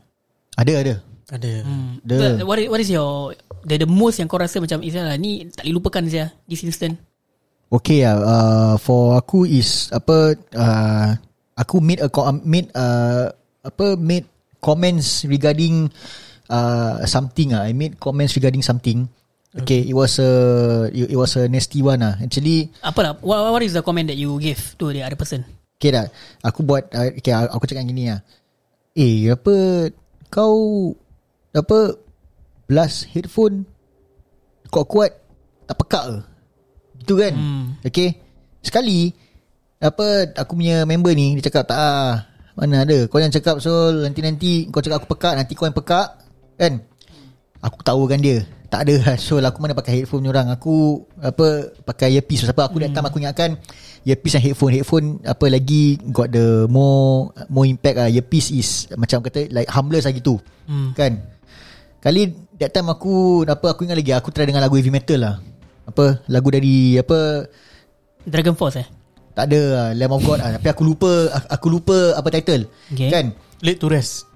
Ada 0.60 0.72
ada 0.84 0.94
Ada 1.32 1.52
Hmm. 1.64 2.04
The- 2.04 2.36
The, 2.36 2.44
what 2.44 2.60
is, 2.60 2.68
what 2.68 2.76
is 2.78 2.92
your 2.92 3.32
the, 3.64 3.80
the 3.80 3.88
most 3.88 4.20
yang 4.20 4.28
kau 4.28 4.36
rasa 4.36 4.60
macam 4.60 4.84
Isya 4.84 5.08
lah 5.08 5.16
ni 5.16 5.48
tak 5.48 5.64
boleh 5.64 5.80
lupakan 5.80 6.04
saya 6.04 6.28
this 6.44 6.60
instant. 6.60 7.00
Okay 7.72 8.04
lah 8.04 8.20
uh, 8.20 8.74
For 8.76 9.16
aku 9.16 9.48
is 9.48 9.88
Apa 9.88 10.36
uh, 10.52 11.08
Aku 11.54 11.78
made 11.78 12.02
a 12.02 12.10
Made 12.42 12.70
uh, 12.74 13.30
Apa 13.62 13.94
Made 13.94 14.26
Comments 14.58 15.06
regarding 15.30 15.90
uh, 16.50 17.04
Something 17.06 17.54
ah. 17.54 17.62
I 17.66 17.72
made 17.72 17.98
comments 18.02 18.34
regarding 18.34 18.62
something 18.66 19.06
Okay 19.54 19.86
It 19.86 19.94
was 19.94 20.18
a 20.18 20.30
It, 20.90 21.14
was 21.14 21.38
a 21.38 21.46
nasty 21.46 21.78
one 21.78 22.02
ah. 22.02 22.18
Actually 22.18 22.74
Apa 22.82 23.00
lah 23.00 23.12
what, 23.22 23.54
what 23.54 23.62
is 23.62 23.74
the 23.74 23.86
comment 23.86 24.10
that 24.10 24.18
you 24.18 24.34
give 24.42 24.74
to 24.82 24.90
the 24.90 25.06
other 25.06 25.14
person? 25.14 25.46
Okay 25.78 25.94
dah 25.94 26.10
Aku 26.42 26.66
buat 26.66 26.90
uh, 26.90 27.14
Okay 27.14 27.30
aku 27.30 27.70
cakap 27.70 27.86
gini 27.86 28.10
lah 28.10 28.20
Eh 28.98 29.30
apa 29.30 29.88
Kau 30.30 30.90
Apa 31.54 31.94
Blast 32.66 33.06
headphone 33.14 33.62
Kuat-kuat 34.74 35.14
Tak 35.70 35.76
pekak 35.78 36.04
ke 36.10 36.18
Gitu 37.04 37.14
kan 37.20 37.34
hmm. 37.36 37.66
Okay 37.86 38.18
Sekali 38.58 39.23
Apa 39.84 40.32
Aku 40.40 40.56
punya 40.56 40.88
member 40.88 41.12
ni 41.12 41.36
Dia 41.36 41.52
cakap 41.52 41.68
tak 41.68 41.76
ah, 41.76 42.24
Mana 42.56 42.88
ada. 42.88 43.04
Kau 43.04 43.20
yang 43.20 43.28
cakap 43.28 43.60
so 43.60 43.92
Nanti-nanti 43.92 44.72
Kau 44.72 44.80
cakap 44.80 45.04
aku 45.04 45.12
pekak 45.12 45.36
Nanti 45.36 45.52
kau 45.52 45.68
yang 45.68 45.76
pekak. 45.76 46.08
Kan? 46.56 46.80
Aku 47.60 47.80
tahu 47.84 48.08
kan 48.08 48.20
dia. 48.24 48.40
Tak 48.72 48.88
ada 48.88 48.96
So 49.24 49.36
aku 49.36 49.58
mana 49.60 49.76
pakai 49.76 50.02
headphone 50.02 50.24
ni 50.24 50.32
orang. 50.32 50.48
Aku 50.56 51.04
Apa 51.20 51.76
Pakai 51.84 52.16
earpiece. 52.16 52.48
Sebab 52.48 52.72
aku 52.72 52.80
that 52.80 52.96
time 52.96 53.04
aku 53.04 53.20
ingatkan 53.20 53.60
Earpiece 54.08 54.40
dan 54.40 54.42
headphone. 54.48 54.72
Headphone 54.72 55.06
Apa 55.20 55.52
lagi 55.52 56.00
Got 56.08 56.32
the 56.32 56.64
more 56.72 57.36
More 57.52 57.68
impact 57.68 58.00
lah. 58.00 58.08
Earpiece 58.08 58.48
is 58.56 58.88
Macam 58.96 59.20
kata 59.20 59.52
Like 59.52 59.68
harmless 59.68 60.08
lah 60.08 60.16
gitu 60.16 60.40
Hmm. 60.64 60.96
Kan? 60.96 61.20
Kali 62.00 62.32
That 62.56 62.72
time 62.72 62.88
aku 62.88 63.44
Apa 63.44 63.76
aku 63.76 63.84
ingat 63.84 64.00
lagi 64.00 64.16
Aku 64.16 64.32
try 64.32 64.48
dengan 64.48 64.64
lagu 64.64 64.80
heavy 64.80 64.88
metal 64.88 65.20
lah. 65.20 65.34
Apa 65.84 66.24
Lagu 66.32 66.48
dari 66.48 66.96
Apa 66.96 67.44
Dragon 68.24 68.56
Force 68.56 68.80
eh? 68.80 68.88
Tak 69.34 69.50
ada 69.50 69.62
lah, 69.66 69.88
Lamb 69.98 70.14
of 70.14 70.22
God 70.22 70.38
lah 70.38 70.54
Tapi 70.62 70.70
aku 70.70 70.86
lupa 70.86 71.10
Aku 71.50 71.66
lupa 71.66 72.14
Apa 72.14 72.30
title. 72.30 72.70
Okay. 72.94 73.10
Kan? 73.10 73.34
Late 73.66 73.82
to 73.82 73.90
rest. 73.90 74.30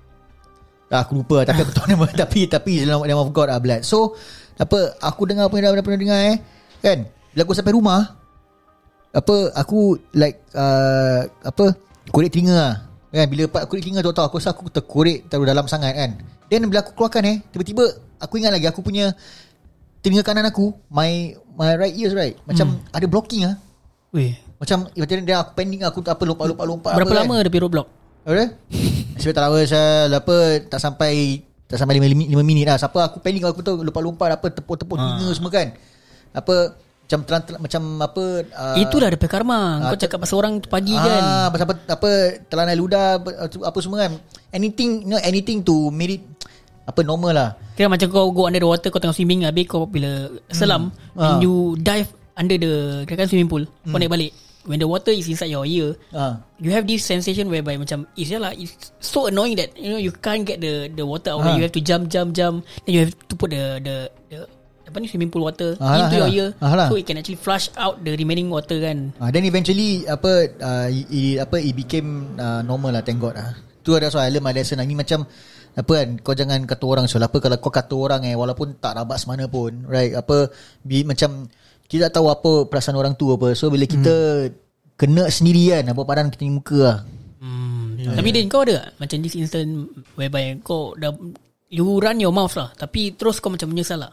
Ah, 0.89 1.05
aku 1.05 1.21
lupa 1.21 1.45
tapi 1.45 1.61
aku 1.61 1.73
tahu 1.77 1.85
nama 1.93 2.09
tapi 2.25 2.49
tapi 2.49 2.81
Lamb 2.89 3.05
of 3.21 3.29
God 3.37 3.53
ah 3.53 3.61
blood. 3.61 3.85
So 3.85 4.17
apa 4.57 4.97
aku 5.05 5.29
dengar 5.29 5.53
apa 5.53 5.55
yang 5.61 5.85
pernah 5.85 6.01
dengar 6.01 6.21
eh? 6.33 6.37
Kan? 6.81 7.05
Bila 7.37 7.45
aku 7.45 7.53
sampai 7.53 7.77
rumah. 7.77 8.17
Apa 9.13 9.53
aku 9.53 10.01
like 10.17 10.41
uh, 10.57 11.29
apa 11.45 11.77
korek 12.09 12.33
telinga 12.33 12.57
lah. 12.57 12.75
kan? 13.13 13.29
Bila 13.29 13.53
part 13.53 13.69
korek 13.69 13.85
telinga 13.85 14.01
tu 14.01 14.17
tahu 14.17 14.33
aku 14.33 14.41
rasa 14.41 14.57
aku 14.57 14.73
terkorek 14.73 15.29
terlalu 15.29 15.53
dalam 15.53 15.69
sangat 15.69 15.93
kan? 15.93 16.11
Then 16.49 16.65
bila 16.73 16.81
aku 16.81 16.97
keluarkan 16.97 17.23
eh 17.29 17.37
tiba-tiba 17.53 17.85
aku 18.17 18.41
ingat 18.41 18.57
lagi 18.57 18.65
aku 18.65 18.81
punya 18.81 19.13
telinga 20.01 20.25
kanan 20.25 20.49
aku 20.49 20.73
my 20.89 21.37
my 21.53 21.77
right 21.77 21.93
ears 21.93 22.17
right 22.17 22.41
macam 22.49 22.81
ada 22.97 23.05
blocking 23.05 23.45
ah. 23.45 23.61
Weh. 24.17 24.33
Macam 24.59 24.79
macam 24.91 25.15
dia 25.23 25.37
aku 25.39 25.53
pending 25.55 25.83
aku 25.87 26.03
tak 26.03 26.19
apa 26.19 26.23
lompat-lompat-lompat 26.27 26.93
Berapa 26.99 27.15
apa, 27.15 27.21
lama 27.23 27.35
kan. 27.39 27.43
dia 27.47 27.51
pergi 27.51 27.63
roadblock? 27.63 27.89
Apa? 28.27 28.45
Sebab 29.19 29.33
tak 29.35 29.43
lama 29.47 29.59
saya 29.63 29.87
apa 30.11 30.37
tak 30.67 30.81
sampai 30.83 31.13
tak 31.69 31.77
sampai 31.79 32.01
5, 32.01 32.33
5 32.33 32.43
minit 32.43 32.65
lah. 32.67 32.77
Siapa 32.81 32.99
aku 33.07 33.21
pending 33.23 33.45
aku 33.47 33.61
tu 33.63 33.79
lompat-lompat 33.79 34.41
apa 34.41 34.47
tepuk-tepuk 34.51 34.97
telinga 34.99 35.31
semua 35.37 35.51
kan. 35.53 35.69
Apa 36.35 36.75
macam 37.09 37.19
terang, 37.25 37.43
terang, 37.45 37.61
macam 37.65 37.83
apa 38.05 38.25
uh, 38.53 38.77
Itulah 38.77 39.09
daripada 39.09 39.33
karma 39.33 39.81
Kau 39.81 39.97
cakap 39.97 40.21
pasal 40.21 40.45
orang 40.45 40.61
tu 40.61 40.69
pagi 40.69 40.93
kan 40.93 41.25
ah, 41.25 41.49
pasal 41.49 41.65
apa, 41.65 41.75
apa 41.89 42.11
telanai 42.53 42.77
ludah 42.77 43.17
apa, 43.17 43.49
apa 43.65 43.79
semua 43.81 44.05
kan. 44.05 44.13
Anything 44.53 45.09
you 45.09 45.17
know, 45.17 45.21
anything 45.25 45.65
to 45.65 45.89
make 45.89 46.21
it 46.21 46.23
apa 46.85 47.01
normal 47.01 47.33
lah. 47.33 47.51
Kira 47.79 47.89
macam 47.89 48.09
kau 48.11 48.29
go 48.29 48.45
under 48.45 48.59
the 48.59 48.67
water 48.67 48.91
Kau 48.91 48.99
tengah 48.99 49.15
swimming 49.15 49.47
Habis 49.47 49.71
kau 49.71 49.87
bila 49.87 50.27
selam 50.51 50.91
Ah. 51.15 51.37
And 51.37 51.47
you 51.47 51.79
dive 51.79 52.11
under 52.35 52.59
the 52.59 52.73
Kira 53.07 53.23
kan 53.23 53.29
swimming 53.31 53.47
pool 53.47 53.65
Kau 53.65 53.97
naik 53.97 54.11
balik 54.11 54.33
When 54.67 54.83
the 54.83 54.89
water 54.91 55.15
is 55.15 55.31
inside 55.31 55.55
your 55.55 55.63
ear 55.65 55.95
Ah. 56.11 56.43
You 56.59 56.75
have 56.75 56.85
this 56.85 57.07
sensation 57.07 57.47
whereby 57.49 57.79
macam 57.79 58.11
is 58.19 58.35
lah 58.35 58.51
it's 58.51 58.91
so 58.99 59.31
annoying 59.31 59.55
that 59.57 59.77
you 59.79 59.95
know 59.95 60.01
you 60.01 60.11
can't 60.11 60.43
get 60.43 60.59
the 60.59 60.91
the 60.91 61.07
water 61.07 61.37
out. 61.37 61.47
Ah. 61.47 61.55
You 61.55 61.63
have 61.65 61.75
to 61.79 61.83
jump 61.85 62.11
jump 62.11 62.35
jump. 62.35 62.67
Then 62.83 62.93
you 62.99 63.01
have 63.07 63.15
to 63.15 63.35
put 63.39 63.55
the 63.55 63.79
the 63.79 63.97
the 64.29 64.39
apa 64.89 64.97
ni 64.99 65.07
swimming 65.07 65.29
pool 65.29 65.45
water 65.45 65.77
Ah, 65.85 66.09
into 66.09 66.17
lah, 66.17 66.29
your 66.33 66.33
ear 66.33 66.49
ah, 66.65 66.73
lah. 66.73 66.89
so 66.89 66.97
it 66.97 67.05
can 67.05 67.21
actually 67.21 67.37
flush 67.37 67.69
out 67.77 68.01
the 68.01 68.17
remaining 68.17 68.49
water 68.49 68.81
kan. 68.81 69.13
Ah, 69.21 69.29
then 69.29 69.45
eventually 69.45 70.09
apa 70.09 70.49
uh, 70.59 70.89
it, 70.89 71.05
it, 71.13 71.37
apa 71.45 71.61
it 71.61 71.77
became 71.77 72.33
uh, 72.41 72.65
normal 72.65 72.97
lah 72.97 73.05
thank 73.05 73.21
god 73.21 73.37
lah. 73.37 73.53
Tu 73.85 73.93
ada 73.93 74.09
soal 74.09 74.29
I 74.29 74.33
learn 74.33 74.45
my 74.45 74.53
lesson. 74.57 74.81
Ni 74.81 74.97
macam 74.97 75.29
apa 75.79 75.93
kan 75.95 76.09
kau 76.25 76.35
jangan 76.35 76.65
kata 76.67 76.85
orang 76.89 77.07
soal 77.07 77.23
apa 77.23 77.39
kalau 77.39 77.55
kau 77.63 77.71
kata 77.71 77.95
orang 77.95 78.27
eh 78.27 78.35
walaupun 78.35 78.83
tak 78.83 78.99
rabat 78.99 79.15
semana 79.21 79.47
pun 79.47 79.87
right 79.87 80.11
apa 80.11 80.51
bi, 80.83 81.07
macam 81.07 81.47
kita 81.89 82.13
tak 82.13 82.21
tahu 82.21 82.29
apa 82.29 82.51
perasaan 82.69 83.01
orang 83.01 83.17
tu 83.17 83.33
apa 83.33 83.57
so 83.57 83.73
bila 83.73 83.89
kita 83.89 84.47
kena 84.95 85.27
sendiri 85.33 85.73
kan 85.73 85.91
apa 85.91 86.03
padan 86.05 86.29
kita 86.29 86.45
ni 86.45 86.53
muka 86.55 86.79
lah 86.79 86.99
Hmm. 87.39 88.15
Tapi 88.19 88.31
Din 88.35 88.51
kau 88.51 88.63
ada 88.67 88.83
tak 88.83 88.87
macam 88.99 89.17
this 89.23 89.39
instant 89.39 89.91
whereby 90.19 90.59
kau 90.63 90.95
dah 90.99 91.15
you 91.71 91.87
run 91.99 92.19
your 92.19 92.35
mouth 92.35 92.55
lah 92.59 92.75
tapi 92.75 93.15
terus 93.15 93.39
kau 93.39 93.51
macam 93.51 93.71
menyesal 93.71 94.07
lah. 94.07 94.13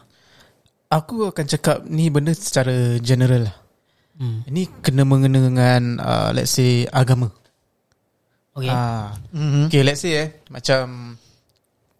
Aku 0.90 1.30
akan 1.34 1.44
cakap 1.46 1.82
ni 1.90 2.06
benda 2.06 2.30
secara 2.30 2.98
general 3.02 3.50
lah. 3.50 3.56
Hmm. 4.16 4.46
Ini 4.46 4.82
kena 4.82 5.02
mengena 5.02 5.42
dengan 5.42 5.98
uh, 5.98 6.30
let's 6.30 6.54
say 6.54 6.86
agama. 6.90 7.30
Okay. 8.56 8.72
Ah. 8.72 9.12
mm-hmm. 9.34 9.68
Okay, 9.68 9.82
let's 9.84 10.00
say 10.00 10.14
eh 10.16 10.28
macam 10.48 11.14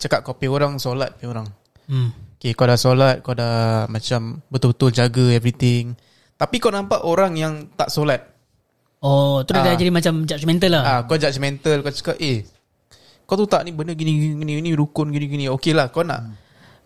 cakap 0.00 0.24
kau 0.24 0.34
pergi 0.38 0.50
orang 0.50 0.78
solat 0.78 1.18
pergi 1.18 1.30
orang. 1.30 1.46
Hmm. 1.90 2.10
Okay, 2.36 2.52
kau 2.52 2.68
dah 2.68 2.76
solat, 2.76 3.24
kau 3.24 3.32
dah 3.32 3.88
macam 3.88 4.44
betul-betul 4.52 4.92
jaga 4.92 5.24
everything. 5.32 5.96
Tapi 6.36 6.60
kau 6.60 6.68
nampak 6.68 7.00
orang 7.00 7.32
yang 7.32 7.72
tak 7.80 7.88
solat. 7.88 8.20
Oh, 9.00 9.40
tu 9.40 9.56
dah, 9.56 9.64
dah 9.64 9.72
Ah. 9.72 9.78
jadi 9.80 9.88
macam 9.88 10.28
judgemental 10.28 10.70
lah. 10.76 10.82
Ah, 10.84 11.00
kau 11.08 11.16
judgemental, 11.16 11.80
kau 11.80 11.92
cakap, 11.92 12.16
"Eh, 12.20 12.44
kau 13.24 13.40
tu 13.40 13.48
tak 13.48 13.64
ni 13.64 13.72
benda 13.72 13.96
gini 13.96 14.12
gini 14.12 14.36
gini, 14.44 14.52
ni 14.60 14.72
rukun 14.76 15.08
gini 15.08 15.26
gini." 15.32 15.44
Okay 15.48 15.72
lah, 15.72 15.88
kau 15.88 16.04
nak 16.04 16.28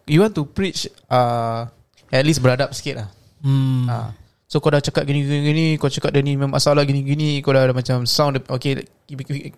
you 0.07 0.23
want 0.23 0.35
to 0.35 0.47
preach 0.47 0.87
uh, 1.11 1.67
at 2.11 2.23
least 2.23 2.43
beradab 2.43 2.71
sikit 2.71 2.95
lah. 3.03 3.09
Hmm. 3.43 3.87
Ah. 3.91 4.11
So 4.51 4.59
kau 4.59 4.71
dah 4.71 4.83
cakap 4.83 5.07
gini 5.07 5.23
gini 5.23 5.41
gini, 5.47 5.67
kau 5.79 5.87
cakap 5.87 6.11
dia 6.11 6.23
ni 6.23 6.35
memang 6.35 6.59
masalah 6.59 6.83
gini 6.83 7.03
gini, 7.03 7.39
kau 7.43 7.55
dah 7.55 7.67
ada 7.67 7.75
macam 7.75 8.03
sound 8.07 8.43
okay, 8.51 8.83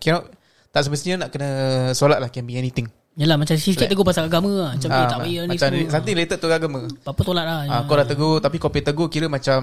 cannot 0.01 0.29
tak 0.73 0.89
semestinya 0.89 1.29
nak 1.29 1.37
kena 1.37 1.49
solat 1.93 2.17
lah 2.17 2.33
can 2.33 2.49
be 2.49 2.57
anything. 2.57 2.89
Yalah 3.13 3.37
macam 3.37 3.53
sikit 3.55 3.85
tegur 3.85 4.03
pasal 4.03 4.25
agama 4.25 4.49
lah. 4.49 4.71
Macam 4.73 4.89
Ah, 4.89 5.05
tak 5.05 5.19
payah 5.21 5.43
ni 5.45 5.53
macam 5.53 5.69
semua. 5.69 5.91
something 5.91 6.15
related 6.15 6.39
to 6.39 6.47
agama. 6.49 6.81
Apa-apa 6.99 7.21
tolak 7.23 7.45
lah. 7.45 7.59
Ah, 7.67 7.81
kau 7.85 7.95
dah 7.95 8.07
tegur 8.07 8.37
tapi 8.39 8.57
kau 8.57 8.69
pergi 8.69 8.87
tegur 8.87 9.07
kira 9.07 9.27
macam 9.27 9.61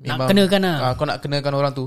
Nak 0.00 0.26
kenakan 0.26 0.60
lah. 0.60 0.76
Ah, 0.80 0.92
kau 0.92 1.04
nak 1.04 1.18
kenakan 1.18 1.52
orang 1.54 1.70
tu. 1.70 1.86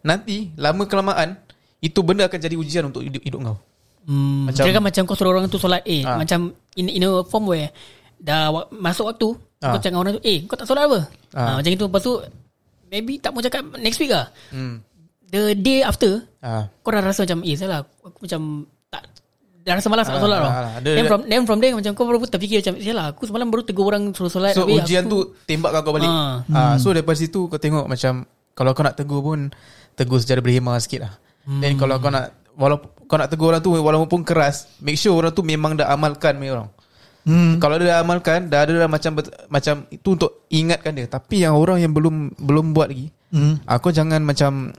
Nanti 0.00 0.54
lama 0.54 0.82
kelamaan 0.84 1.34
itu 1.80 1.98
benda 2.00 2.22
akan 2.24 2.38
jadi 2.38 2.54
ujian 2.54 2.84
untuk 2.84 3.02
hidup, 3.02 3.18
hidup 3.20 3.40
kau. 3.40 3.56
Hmm, 4.04 4.46
Macam- 4.46 4.46
macam, 4.48 4.64
Kira 4.64 4.72
kan 4.72 4.84
macam 4.84 5.02
kau 5.04 5.14
suruh 5.14 5.30
orang 5.32 5.46
tu 5.46 5.58
solat 5.58 5.82
Eh 5.84 6.00
Ah. 6.00 6.16
macam 6.16 6.48
in, 6.72 6.86
in 6.88 7.02
a 7.02 7.22
form 7.24 7.44
where 7.44 7.68
Dah 8.16 8.48
wa- 8.48 8.70
masuk 8.72 9.04
waktu 9.06 9.28
Ah. 9.58 9.74
Kau 9.74 9.80
cakap 9.80 9.98
orang 9.98 10.14
tu 10.14 10.22
Eh 10.22 10.46
kau 10.46 10.54
tak 10.54 10.64
solat 10.64 10.86
apa 10.86 11.00
Ah. 11.30 11.38
ah. 11.42 11.54
Macam 11.56 11.68
itu 11.68 11.84
Lepas 11.84 12.00
tu 12.00 12.14
Maybe 12.86 13.18
tak 13.18 13.30
mau 13.30 13.42
cakap 13.42 13.66
next 13.76 13.98
week 13.98 14.08
lah 14.08 14.30
Hmm. 14.48 14.80
The 15.24 15.52
day 15.52 15.82
after 15.82 16.24
Ah. 16.38 16.70
Kau 16.78 16.88
dah 16.88 17.02
rasa 17.02 17.26
macam 17.26 17.42
Eh 17.42 17.52
salah 17.52 17.82
Aku, 18.00 18.22
macam 18.22 18.64
Dah 19.68 19.76
rasa 19.76 19.88
malas 19.92 20.08
nak 20.08 20.16
Ah, 20.16 20.22
solat 20.24 20.38
tau 20.40 20.48
ah, 20.48 20.80
Then 20.80 21.04
from, 21.04 21.20
then 21.28 21.42
from 21.44 21.58
there 21.60 21.76
Macam 21.76 21.92
kau 21.92 22.08
baru 22.08 22.24
terfikir 22.24 22.64
macam 22.64 22.80
Salah 22.80 23.06
aku 23.12 23.28
semalam 23.28 23.52
baru 23.52 23.62
tegur 23.62 23.84
orang 23.84 24.16
Suruh 24.16 24.32
solat 24.32 24.56
So 24.56 24.64
ujian 24.64 25.04
aku, 25.04 25.12
tu 25.12 25.18
tembak 25.44 25.76
kau 25.84 25.92
balik. 25.92 26.08
Ah. 26.08 26.40
Ah. 26.48 26.74
so 26.80 26.88
daripada 26.88 27.20
situ 27.20 27.44
kau 27.46 27.60
tengok 27.60 27.84
macam 27.84 28.24
kalau 28.56 28.74
kau 28.74 28.82
nak 28.82 28.98
tegur 28.98 29.22
pun 29.22 29.54
tegur 29.94 30.18
secara 30.18 30.42
berhemah 30.42 30.82
sikit 30.82 31.06
lah. 31.06 31.12
Hmm. 31.46 31.62
Then 31.62 31.78
kalau 31.78 31.94
kau 32.02 32.10
nak 32.10 32.34
walaupun 32.58 32.90
kau 33.06 33.14
nak 33.14 33.30
tegur 33.30 33.54
orang 33.54 33.62
tu 33.62 33.70
walaupun 33.70 34.26
keras, 34.26 34.66
make 34.82 34.98
sure 34.98 35.14
orang 35.14 35.30
tu 35.30 35.46
memang 35.46 35.78
dah 35.78 35.86
amalkan 35.86 36.34
punya 36.34 36.58
orang. 36.58 36.68
hmm. 37.22 37.62
Kalau 37.62 37.78
dia 37.78 37.94
dah 37.94 37.98
amalkan, 38.02 38.50
dah 38.50 38.66
ada 38.66 38.74
dah 38.74 38.90
macam 38.90 39.14
macam 39.46 39.86
itu 39.88 40.08
untuk 40.10 40.42
ingatkan 40.50 40.90
dia. 40.90 41.06
Tapi 41.06 41.46
yang 41.46 41.54
orang 41.54 41.78
yang 41.78 41.94
belum 41.94 42.34
belum 42.34 42.74
buat 42.74 42.90
lagi, 42.90 43.14
Hmm. 43.30 43.62
aku 43.62 43.94
jangan 43.94 44.26
macam 44.26 44.74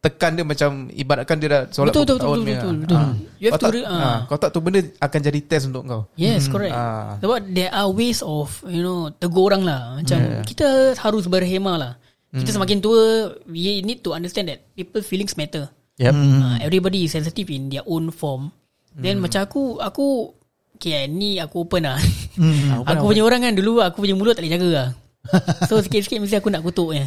tekan 0.00 0.38
dia 0.38 0.44
macam 0.46 0.86
ibaratkan 0.92 1.36
dia 1.40 1.48
dah 1.50 1.62
solat 1.74 1.90
Betul, 1.90 2.04
betul, 2.04 2.18
tahun 2.22 2.36
betul, 2.38 2.46
betul, 2.46 2.74
betul. 2.84 2.98
Ah. 3.00 3.12
You 3.40 3.46
have 3.50 3.54
kau 3.58 3.60
to 3.60 3.68
tak, 3.74 3.84
ah, 3.88 3.98
ah. 3.98 4.18
kau 4.28 4.38
tak 4.38 4.50
tu 4.54 4.58
benda 4.62 4.80
akan 5.02 5.20
jadi 5.20 5.40
test 5.42 5.64
untuk 5.66 5.82
kau. 5.88 6.02
Yes 6.14 6.46
correct 6.46 6.74
Ah. 6.76 7.18
Sebab 7.18 7.38
there 7.50 7.72
are 7.74 7.88
ways 7.90 8.20
of 8.22 8.52
You 8.68 8.82
know 8.84 9.10
Tegur 9.10 9.50
orang 9.50 9.66
lah 9.66 9.98
Macam 9.98 10.18
Yeah. 10.20 10.44
Kita 10.46 10.96
harus 10.98 11.26
berhemah 11.26 11.76
lah 11.76 11.92
Kita 12.32 12.54
semakin 12.54 12.78
tua 12.82 13.32
We 13.48 13.80
need 13.82 14.04
to 14.04 14.12
understand 14.12 14.52
that 14.52 14.64
People 14.76 15.00
feelings 15.00 15.34
matter 15.34 15.70
Yep. 15.96 16.12
uh, 16.12 16.56
Everybody 16.60 17.08
is 17.08 17.16
sensitive 17.16 17.48
In 17.48 17.72
their 17.72 17.84
own 17.88 18.12
form 18.12 18.52
Then 18.96 19.20
macam 19.20 19.44
aku 19.44 19.80
Aku 19.80 20.36
Okay 20.76 21.08
ni 21.08 21.40
aku 21.40 21.64
open 21.64 21.88
lah 21.88 21.96
Aku 22.92 23.08
punya 23.08 23.24
orang 23.24 23.40
kan 23.48 23.52
Dulu 23.56 23.80
aku 23.80 24.04
punya 24.04 24.12
mulut 24.12 24.36
tak 24.36 24.44
boleh 24.44 24.54
jaga 24.54 24.68
lah 24.70 24.88
So 25.68 25.80
sikit-sikit 25.80 26.20
Mesti 26.20 26.36
aku 26.38 26.52
nak 26.52 26.62
kutuk 26.62 26.92
je 26.94 27.06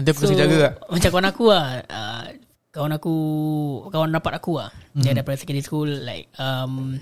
Nanti 0.00 0.10
aku 0.16 0.24
so, 0.24 0.32
jaga 0.32 0.56
tak? 0.56 0.72
Macam 0.88 1.08
kawan 1.12 1.28
aku 1.28 1.44
lah 1.52 1.64
uh, 1.84 2.26
Kawan 2.72 2.92
aku 2.96 3.14
Kawan 3.92 4.10
rapat 4.16 4.32
aku 4.40 4.52
lah 4.56 4.72
mm. 4.96 5.02
Dia 5.04 5.12
daripada 5.12 5.36
secondary 5.36 5.64
school 5.64 5.88
Like 5.88 6.32
um, 6.40 6.96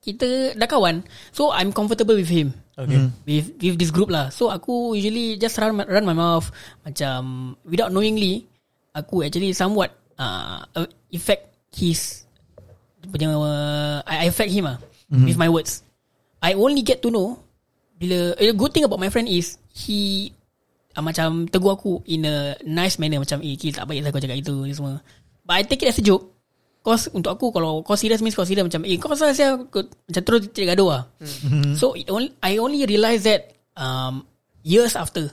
Kita 0.00 0.56
dah 0.56 0.68
kawan 0.68 1.04
So 1.30 1.52
I'm 1.52 1.70
comfortable 1.70 2.16
with 2.16 2.32
him 2.32 2.56
Okay. 2.74 3.06
With 3.22 3.54
with 3.62 3.78
this 3.78 3.94
group 3.94 4.10
lah 4.10 4.34
So 4.34 4.50
aku 4.50 4.98
usually 4.98 5.38
Just 5.38 5.62
run 5.62 5.78
run 5.78 6.02
my 6.08 6.16
mouth 6.16 6.50
Macam 6.82 7.54
Without 7.62 7.94
knowingly 7.94 8.50
Aku 8.96 9.22
actually 9.22 9.54
somewhat 9.54 9.94
uh, 10.18 10.66
Affect 11.14 11.54
his 11.74 12.24
punya 13.10 13.32
uh, 13.34 14.00
I 14.06 14.28
affect 14.28 14.52
him 14.52 14.68
ah 14.68 14.76
mm-hmm. 15.10 15.26
with 15.28 15.38
my 15.38 15.50
words. 15.50 15.84
I 16.40 16.56
only 16.56 16.84
get 16.84 17.00
to 17.04 17.08
know 17.08 17.40
bila 17.96 18.36
a 18.36 18.52
good 18.52 18.72
thing 18.74 18.84
about 18.84 19.00
my 19.00 19.08
friend 19.08 19.30
is 19.30 19.56
he 19.70 20.30
uh, 20.94 21.02
macam 21.02 21.50
tegur 21.50 21.74
aku 21.74 22.00
in 22.06 22.26
a 22.26 22.54
nice 22.62 22.96
manner 23.02 23.20
macam 23.20 23.42
eh 23.42 23.58
Kil 23.58 23.74
tak 23.74 23.86
baik 23.90 24.00
lah 24.02 24.10
kau 24.14 24.22
cakap 24.22 24.38
itu 24.38 24.54
ni 24.64 24.74
semua. 24.74 25.02
But 25.44 25.54
I 25.60 25.62
take 25.66 25.84
it 25.84 25.92
as 25.92 26.00
a 26.00 26.04
joke. 26.04 26.32
Cause 26.84 27.08
untuk 27.16 27.32
aku 27.32 27.48
kalau 27.48 27.80
kau 27.80 27.96
serious 27.96 28.20
means 28.20 28.36
kau 28.36 28.44
serious 28.44 28.64
macam 28.64 28.84
eh 28.84 28.96
kau 29.00 29.08
pasal 29.08 29.32
saya 29.32 29.56
macam 29.56 30.22
terus 30.22 30.52
cari 30.52 30.66
gaduh 30.68 30.88
lah. 30.88 31.02
Mm-hmm. 31.20 31.72
So 31.80 31.96
it 31.96 32.08
only, 32.12 32.30
I 32.44 32.60
only 32.60 32.84
realise 32.84 33.24
that 33.24 33.56
um, 33.74 34.28
years 34.60 34.92
after 34.94 35.32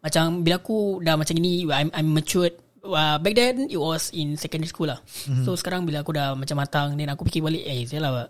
macam 0.00 0.44
bila 0.44 0.60
aku 0.60 1.00
dah 1.04 1.16
macam 1.16 1.36
ni 1.36 1.64
I'm, 1.68 1.92
I'm 1.92 2.12
matured 2.12 2.56
uh, 2.84 3.16
back 3.20 3.36
then 3.36 3.68
it 3.68 3.80
was 3.80 4.12
in 4.12 4.36
secondary 4.36 4.68
school 4.68 4.92
lah. 4.92 5.00
Mm-hmm. 5.00 5.44
So 5.48 5.56
sekarang 5.56 5.88
bila 5.88 6.04
aku 6.04 6.12
dah 6.12 6.36
macam 6.36 6.60
matang 6.60 7.00
then 7.00 7.08
aku 7.08 7.24
fikir 7.28 7.44
balik 7.44 7.64
eh 7.64 7.84
lah 7.96 8.28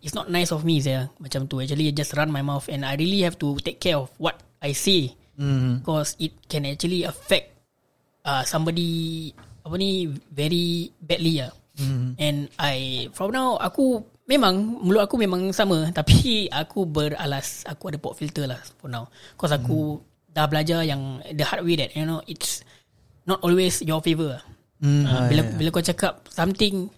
it's 0.00 0.16
not 0.16 0.28
nice 0.32 0.52
of 0.52 0.64
me 0.64 0.80
saya 0.80 1.12
macam 1.20 1.44
tu 1.44 1.60
actually 1.60 1.88
I 1.88 1.94
just 1.96 2.16
run 2.16 2.32
my 2.32 2.40
mouth 2.44 2.68
and 2.72 2.84
I 2.84 2.96
really 2.96 3.20
have 3.24 3.36
to 3.40 3.56
take 3.60 3.80
care 3.80 4.00
of 4.00 4.08
what 4.16 4.40
I 4.60 4.72
say 4.72 5.16
Hmm. 5.40 5.80
because 5.80 6.20
it 6.20 6.36
can 6.52 6.68
actually 6.68 7.08
affect 7.08 7.56
uh, 8.28 8.44
somebody 8.44 9.32
apa 9.64 9.74
ni 9.80 10.12
very 10.28 10.92
badly 11.00 11.40
lah. 11.40 11.52
Mm. 11.80 12.12
And 12.20 12.38
I 12.60 13.08
from 13.16 13.32
now 13.32 13.56
aku 13.56 14.04
memang 14.28 14.84
mulut 14.84 15.08
aku 15.08 15.16
memang 15.16 15.48
sama 15.56 15.88
tapi 15.98 16.44
aku 16.52 16.84
beralas 16.84 17.64
aku 17.64 17.88
ada 17.88 17.96
pop 17.96 18.12
filter 18.20 18.44
lah 18.44 18.60
for 18.76 18.92
now. 18.92 19.08
Cause 19.40 19.56
aku 19.56 19.96
dah 20.28 20.44
belajar 20.44 20.84
yang 20.84 21.24
the 21.32 21.42
hard 21.42 21.64
way 21.64 21.80
that 21.80 21.96
you 21.96 22.04
know 22.04 22.20
it's 22.28 22.60
not 23.24 23.40
always 23.40 23.80
your 23.80 24.04
favor. 24.04 24.36
Hmm. 24.80 25.08
Uh, 25.08 25.24
bila 25.28 25.42
bila 25.56 25.68
kau 25.72 25.84
cakap 25.84 26.24
something 26.28 26.92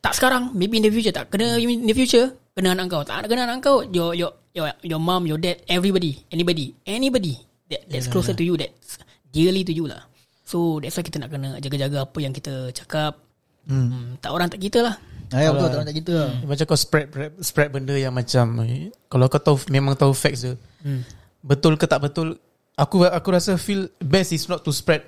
tak 0.00 0.16
sekarang 0.16 0.56
maybe 0.56 0.80
in 0.80 0.88
the 0.88 0.92
future 0.92 1.12
tak 1.12 1.28
kena 1.28 1.60
in 1.60 1.84
the 1.84 1.96
future 1.96 2.32
kena 2.56 2.72
anak 2.72 2.88
kau 2.88 3.02
tak 3.02 3.28
kena 3.28 3.48
anak 3.48 3.64
kau 3.64 3.84
your 3.92 4.14
your 4.14 4.32
your 4.54 4.70
your 4.84 5.00
mom 5.00 5.24
your 5.24 5.40
dad 5.40 5.58
everybody 5.66 6.20
anybody 6.30 6.76
anybody 6.86 7.47
that 7.68 7.82
that's 7.88 8.08
closer 8.08 8.32
to 8.34 8.44
you 8.44 8.56
that's 8.56 8.96
dearly 9.32 9.62
to 9.64 9.72
you 9.72 9.84
lah 9.88 10.04
so 10.44 10.80
that's 10.80 10.96
why 10.96 11.04
kita 11.04 11.20
nak 11.20 11.30
kena 11.32 11.60
jaga-jaga 11.60 12.08
apa 12.08 12.18
yang 12.20 12.32
kita 12.32 12.72
cakap 12.72 13.20
hmm. 13.68 14.18
tak 14.20 14.30
orang 14.32 14.48
tak 14.48 14.60
kita 14.60 14.80
lah 14.84 14.96
Ah, 15.28 15.44
ya, 15.44 15.52
betul, 15.52 15.68
tak 15.68 15.84
nak 15.84 15.92
kita. 15.92 16.16
Macam 16.48 16.64
kau 16.64 16.78
spread, 16.80 17.06
spread 17.12 17.32
spread 17.44 17.68
benda 17.68 17.92
yang 17.92 18.16
macam 18.16 18.64
eh, 18.64 18.88
kalau 19.12 19.28
kau 19.28 19.36
tahu 19.36 19.56
memang 19.68 19.92
tahu 19.92 20.16
facts 20.16 20.48
je. 20.48 20.52
Hmm. 20.80 21.04
Betul 21.44 21.76
ke 21.76 21.84
tak 21.84 22.00
betul? 22.00 22.40
Aku 22.80 23.04
aku 23.04 23.28
rasa 23.28 23.60
feel 23.60 23.92
best 24.00 24.32
is 24.32 24.48
not 24.48 24.64
to 24.64 24.72
spread. 24.72 25.04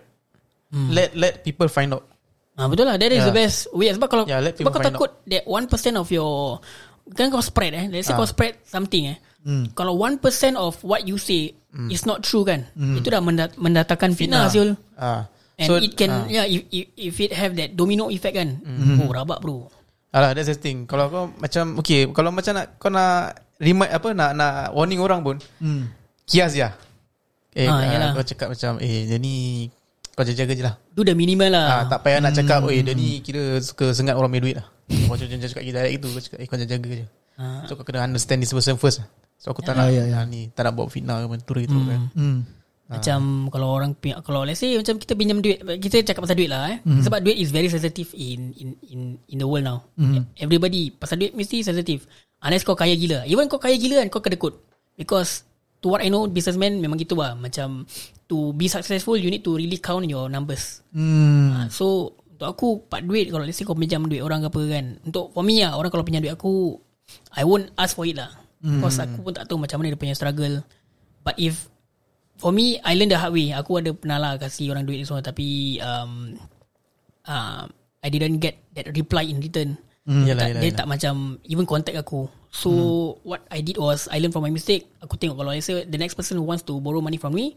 Hmm. 0.69 0.93
Let 0.93 1.17
let 1.17 1.41
people 1.41 1.73
find 1.73 1.97
out. 1.97 2.05
Ah 2.53 2.69
betul 2.69 2.85
lah 2.85 3.01
that 3.01 3.09
is 3.09 3.25
Yeah. 3.25 3.33
the 3.33 3.37
best 3.41 3.73
way 3.73 3.89
sebab 3.89 4.09
kalau 4.13 4.25
Yeah, 4.29 4.45
let 4.45 4.61
sebab 4.61 4.69
people 4.69 4.77
kau 4.77 4.85
find 4.85 4.93
takut 4.93 5.11
that 5.25 5.45
1% 5.49 5.97
of 5.97 6.07
your 6.13 6.61
kan 7.17 7.33
kau 7.33 7.41
spread 7.41 7.73
eh 7.73 7.85
let's 7.89 8.05
say 8.05 8.13
Ah. 8.13 8.21
kau 8.21 8.29
spread 8.29 8.61
something 8.69 9.17
eh 9.17 9.19
Kalau 9.71 9.95
1% 9.95 10.21
of 10.55 10.77
what 10.81 11.03
you 11.03 11.17
say 11.17 11.53
is 11.87 12.03
not 12.03 12.21
true 12.21 12.43
kan, 12.43 12.67
itu 12.75 13.07
dah 13.07 13.19
mendat- 13.19 13.57
mendatangkan 13.57 14.13
fitnah 14.13 14.47
Syul. 14.47 14.77
Ah. 14.95 15.27
And 15.55 15.67
So, 15.67 15.77
it 15.77 15.93
can 15.93 16.09
ah. 16.09 16.25
yeah 16.25 16.43
if, 16.43 16.65
if 16.69 16.85
if 16.95 17.15
it 17.21 17.33
have 17.33 17.53
that 17.55 17.73
domino 17.73 18.09
effect 18.09 18.33
kan. 18.35 18.61
Oh 18.99 19.09
rabak 19.09 19.39
bro. 19.39 19.69
Alah 20.11 20.33
that's 20.33 20.49
the 20.49 20.57
thing 20.57 20.85
Kalau 20.85 21.07
kau 21.07 21.25
macam 21.33 21.79
Okay 21.79 22.03
Kalau 22.11 22.35
macam 22.35 22.51
nak 22.53 22.83
Kau 22.83 22.91
nak 22.91 23.31
Remind 23.57 23.95
apa 23.95 24.11
Nak 24.11 24.31
nak 24.35 24.53
warning 24.73 24.99
orang 24.99 25.23
pun 25.23 25.39
Hmm. 25.63 25.87
Kias 26.25 26.51
je 26.51 26.67
Eh 27.53 27.63
Ah, 27.63 27.79
yalah. 27.85 28.11
Kau 28.13 28.25
cakap 28.25 28.51
macam 28.51 28.83
Eh 28.83 29.07
dia 29.07 29.17
ni 29.17 29.71
Kau 30.11 30.27
jaga-jaga 30.27 30.53
je 30.53 30.65
lah 30.65 30.75
Tu 30.91 31.07
dah 31.07 31.15
minimal 31.15 31.55
lah. 31.55 31.67
ah, 31.71 31.83
Tak 31.87 32.03
payah 32.03 32.19
nak 32.19 32.35
cakap 32.35 32.59
Eh 32.67 32.83
dia 32.83 32.91
ni 32.91 33.23
kira 33.23 33.63
Suka 33.63 33.95
sengat 33.95 34.19
orang 34.19 34.35
punya 34.35 34.43
duit 34.43 34.57
lah 34.59 34.67
Kau 34.91 35.15
macam 35.15 35.31
cakap 35.31 35.63
direct 35.63 35.93
gitu 35.95 36.07
Kau 36.09 36.19
cakap 36.21 36.39
Eh 36.39 36.47
kau 36.49 36.59
jaga-jaga 36.59 36.91
je 36.91 37.07
Ah. 37.39 37.63
So 37.65 37.73
kau 37.73 37.87
kena 37.87 38.03
understand 38.03 38.43
this 38.43 38.51
person 38.51 38.77
first 38.77 39.07
So 39.41 39.51
aku 39.51 39.65
tak 39.65 39.73
Ah, 39.73 39.89
nak 39.89 39.97
ya, 39.97 40.05
ya. 40.05 40.21
ah, 40.21 40.25
ni 40.29 40.53
Tak 40.53 40.69
nak 40.69 40.77
buat 40.77 40.93
fitnah 40.93 41.17
ke 41.19 41.27
Mentur 41.27 41.57
gitu 41.59 41.81
kan 41.81 42.13
Hmm. 42.13 42.45
Macam 42.91 43.21
kalau 43.49 43.71
orang 43.71 43.95
kalau 44.21 44.43
let's 44.43 44.59
say 44.59 44.75
macam 44.75 44.99
kita 44.99 45.15
pinjam 45.15 45.39
duit 45.39 45.63
kita 45.79 46.03
cakap 46.03 46.27
pasal 46.27 46.35
duit 46.35 46.51
lah 46.51 46.75
eh 46.75 46.79
Mhm. 46.83 47.07
sebab 47.07 47.23
duit 47.23 47.39
is 47.39 47.49
very 47.49 47.71
sensitive 47.71 48.11
in 48.13 48.51
in 48.53 48.69
in 48.85 49.01
in 49.25 49.39
the 49.39 49.47
world 49.47 49.63
now. 49.63 49.87
Mhm. 49.95 50.27
Everybody 50.37 50.91
pasal 50.91 51.17
duit 51.17 51.31
mesti 51.31 51.63
sensitive. 51.63 52.03
Unless 52.43 52.67
kau 52.67 52.75
kaya 52.75 52.93
gila. 52.93 53.23
Even 53.25 53.47
kau 53.47 53.57
kaya 53.57 53.79
gila 53.79 54.03
kan 54.03 54.11
kau 54.11 54.19
kedekut. 54.19 54.59
Because 54.99 55.47
to 55.79 55.89
what 55.89 56.03
I 56.03 56.11
know 56.11 56.27
businessman 56.27 56.77
memang 56.77 56.99
gitu 56.99 57.15
lah 57.15 57.33
macam 57.33 57.87
to 58.27 58.51
be 58.53 58.67
successful 58.67 59.15
you 59.15 59.31
need 59.31 59.41
to 59.41 59.55
really 59.55 59.79
count 59.79 60.03
your 60.05 60.27
numbers. 60.27 60.83
Hmm. 60.91 61.55
Hmm. 61.55 61.67
So 61.71 62.19
untuk 62.29 62.49
aku 62.51 62.67
part 62.85 63.07
duit 63.07 63.31
kalau 63.31 63.47
let's 63.47 63.55
say 63.55 63.63
kau 63.63 63.79
pinjam 63.79 64.03
duit 64.05 64.19
orang 64.19 64.43
ke 64.43 64.51
apa 64.51 64.61
kan. 64.69 64.85
Untuk 65.07 65.31
for 65.31 65.47
me 65.47 65.63
lah 65.63 65.79
orang 65.79 65.95
kalau 65.95 66.03
pinjam 66.03 66.27
duit 66.27 66.35
aku 66.35 66.75
I 67.31 67.47
won't 67.47 67.71
ask 67.79 67.95
for 67.95 68.03
it 68.03 68.19
lah. 68.19 68.35
Because 68.61 69.01
aku 69.01 69.25
pun 69.25 69.33
tak 69.33 69.49
tahu 69.49 69.57
macam 69.57 69.81
mana 69.81 69.97
dia 69.97 70.01
punya 70.01 70.13
struggle. 70.13 70.61
But 71.25 71.41
if 71.41 71.69
for 72.37 72.53
me 72.53 72.77
I 72.85 72.93
learn 72.97 73.09
the 73.09 73.17
hard 73.17 73.33
way. 73.33 73.57
Aku 73.57 73.81
ada 73.81 73.93
pernah 73.97 74.21
lah 74.21 74.33
kasih 74.37 74.73
orang 74.73 74.85
duit 74.85 75.01
ni 75.01 75.09
semua 75.09 75.25
tapi 75.25 75.81
um, 75.81 76.37
uh, 77.25 77.65
I 78.01 78.09
didn't 78.09 78.41
get 78.41 78.61
that 78.77 78.89
reply 78.93 79.29
in 79.29 79.41
return. 79.41 79.77
Dia, 80.11 80.33
Yalah, 80.33 80.37
tak, 80.37 80.49
yalah, 80.49 80.61
dia 80.61 80.69
yalah. 80.73 80.79
tak 80.81 80.87
macam 80.89 81.15
even 81.45 81.65
contact 81.69 81.97
aku. 82.01 82.25
So 82.51 82.71
what 83.23 83.47
I 83.53 83.63
did 83.63 83.79
was 83.79 84.11
I 84.11 84.19
learn 84.19 84.33
from 84.35 84.43
my 84.43 84.51
mistake. 84.51 84.89
Aku 84.99 85.15
tengok 85.15 85.39
kalau 85.39 85.53
say 85.63 85.87
the 85.87 86.01
next 86.01 86.19
person 86.19 86.41
who 86.41 86.45
wants 86.49 86.67
to 86.67 86.81
borrow 86.83 86.99
money 86.99 87.21
from 87.21 87.37
me, 87.37 87.55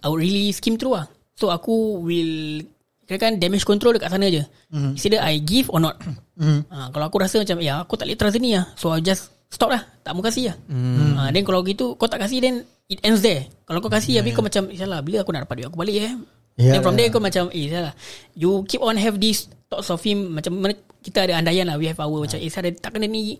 I 0.00 0.06
would 0.06 0.22
really 0.22 0.52
skim 0.54 0.76
through 0.78 1.00
lah. 1.00 1.10
So 1.34 1.50
aku 1.50 1.98
will 2.04 2.62
kira 3.08 3.18
kan 3.18 3.42
damage 3.42 3.66
control 3.66 3.96
dekat 3.98 4.12
sana 4.12 4.30
je. 4.30 4.46
Mm. 4.70 4.94
It's 4.94 5.02
either 5.02 5.18
I 5.18 5.42
give 5.42 5.66
or 5.72 5.82
not. 5.82 5.98
Mm. 6.38 6.62
Ha, 6.68 6.94
kalau 6.94 7.10
aku 7.10 7.18
rasa 7.18 7.42
macam 7.42 7.58
ya 7.58 7.82
aku 7.82 7.98
tak 7.98 8.06
boleh 8.06 8.18
trust 8.20 8.38
ni 8.38 8.54
lah. 8.54 8.70
So 8.78 8.94
I 8.94 9.02
just 9.02 9.34
stop 9.50 9.70
lah. 9.70 9.82
Tak 10.06 10.14
mau 10.14 10.22
kasih 10.22 10.54
lah. 10.54 10.56
Mm. 10.70 11.12
Ha, 11.18 11.22
then 11.34 11.42
kalau 11.44 11.60
gitu 11.66 11.98
kau 11.98 12.06
tak 12.06 12.22
kasih 12.22 12.38
then 12.40 12.64
it 12.86 13.02
ends 13.02 13.20
there. 13.20 13.50
Kalau 13.66 13.82
kau 13.82 13.92
kasih 13.92 14.18
yeah, 14.18 14.22
habis 14.22 14.32
kau 14.32 14.44
macam 14.46 14.70
Insyaallah 14.70 15.00
bila 15.02 15.16
aku 15.20 15.30
nak 15.34 15.44
dapat 15.44 15.54
duit 15.60 15.66
aku 15.68 15.78
balik 15.78 15.96
eh. 16.00 16.14
Ya, 16.60 16.76
then 16.76 16.80
from 16.82 16.94
ya. 16.96 17.04
there 17.04 17.10
kau 17.10 17.22
macam 17.22 17.44
eh 17.50 17.66
salah. 17.68 17.94
You 18.32 18.64
keep 18.64 18.80
on 18.80 18.96
have 18.96 19.18
this 19.18 19.50
thoughts 19.68 19.90
of 19.90 20.00
him 20.00 20.38
macam 20.38 20.58
mana 20.58 20.74
kita 21.00 21.28
ada 21.28 21.42
andaian 21.42 21.66
lah 21.66 21.76
we 21.76 21.90
have 21.90 22.00
our 22.00 22.24
macam 22.24 22.38
eh 22.38 22.50
salah 22.50 22.70
tak 22.74 22.94
kena 22.94 23.06
ni 23.06 23.38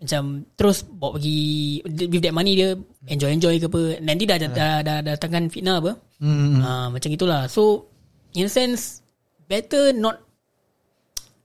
macam 0.00 0.48
terus 0.56 0.80
bawa 0.80 1.20
pergi 1.20 1.84
with 1.84 2.24
that 2.24 2.32
money 2.32 2.56
dia 2.56 2.72
enjoy 3.12 3.36
enjoy 3.36 3.60
ke 3.60 3.68
apa 3.68 4.00
nanti 4.00 4.24
dah 4.24 4.40
dah, 4.40 4.48
dah, 4.48 4.74
dah, 4.80 4.98
dah 5.04 5.12
datangkan 5.12 5.52
fitnah 5.52 5.76
apa 5.76 5.92
Hmm. 6.20 6.60
Ah, 6.60 6.88
macam 6.92 7.08
itulah. 7.10 7.48
So 7.48 7.88
in 8.36 8.46
a 8.46 8.52
sense 8.52 9.00
better 9.48 9.90
not 9.96 10.20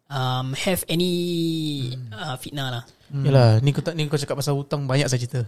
um, 0.07 0.53
have 0.53 0.81
any 0.87 1.13
uh, 2.11 2.35
fitnah 2.37 2.69
lah. 2.69 2.83
Yalah 3.13 3.61
Ni 3.61 3.69
kau, 3.69 3.85
tak, 3.85 3.93
ni 3.93 4.09
kau 4.09 4.17
cakap 4.17 4.41
pasal 4.41 4.57
hutang 4.57 4.89
Banyak 4.89 5.05
saya 5.05 5.21
cerita 5.21 5.45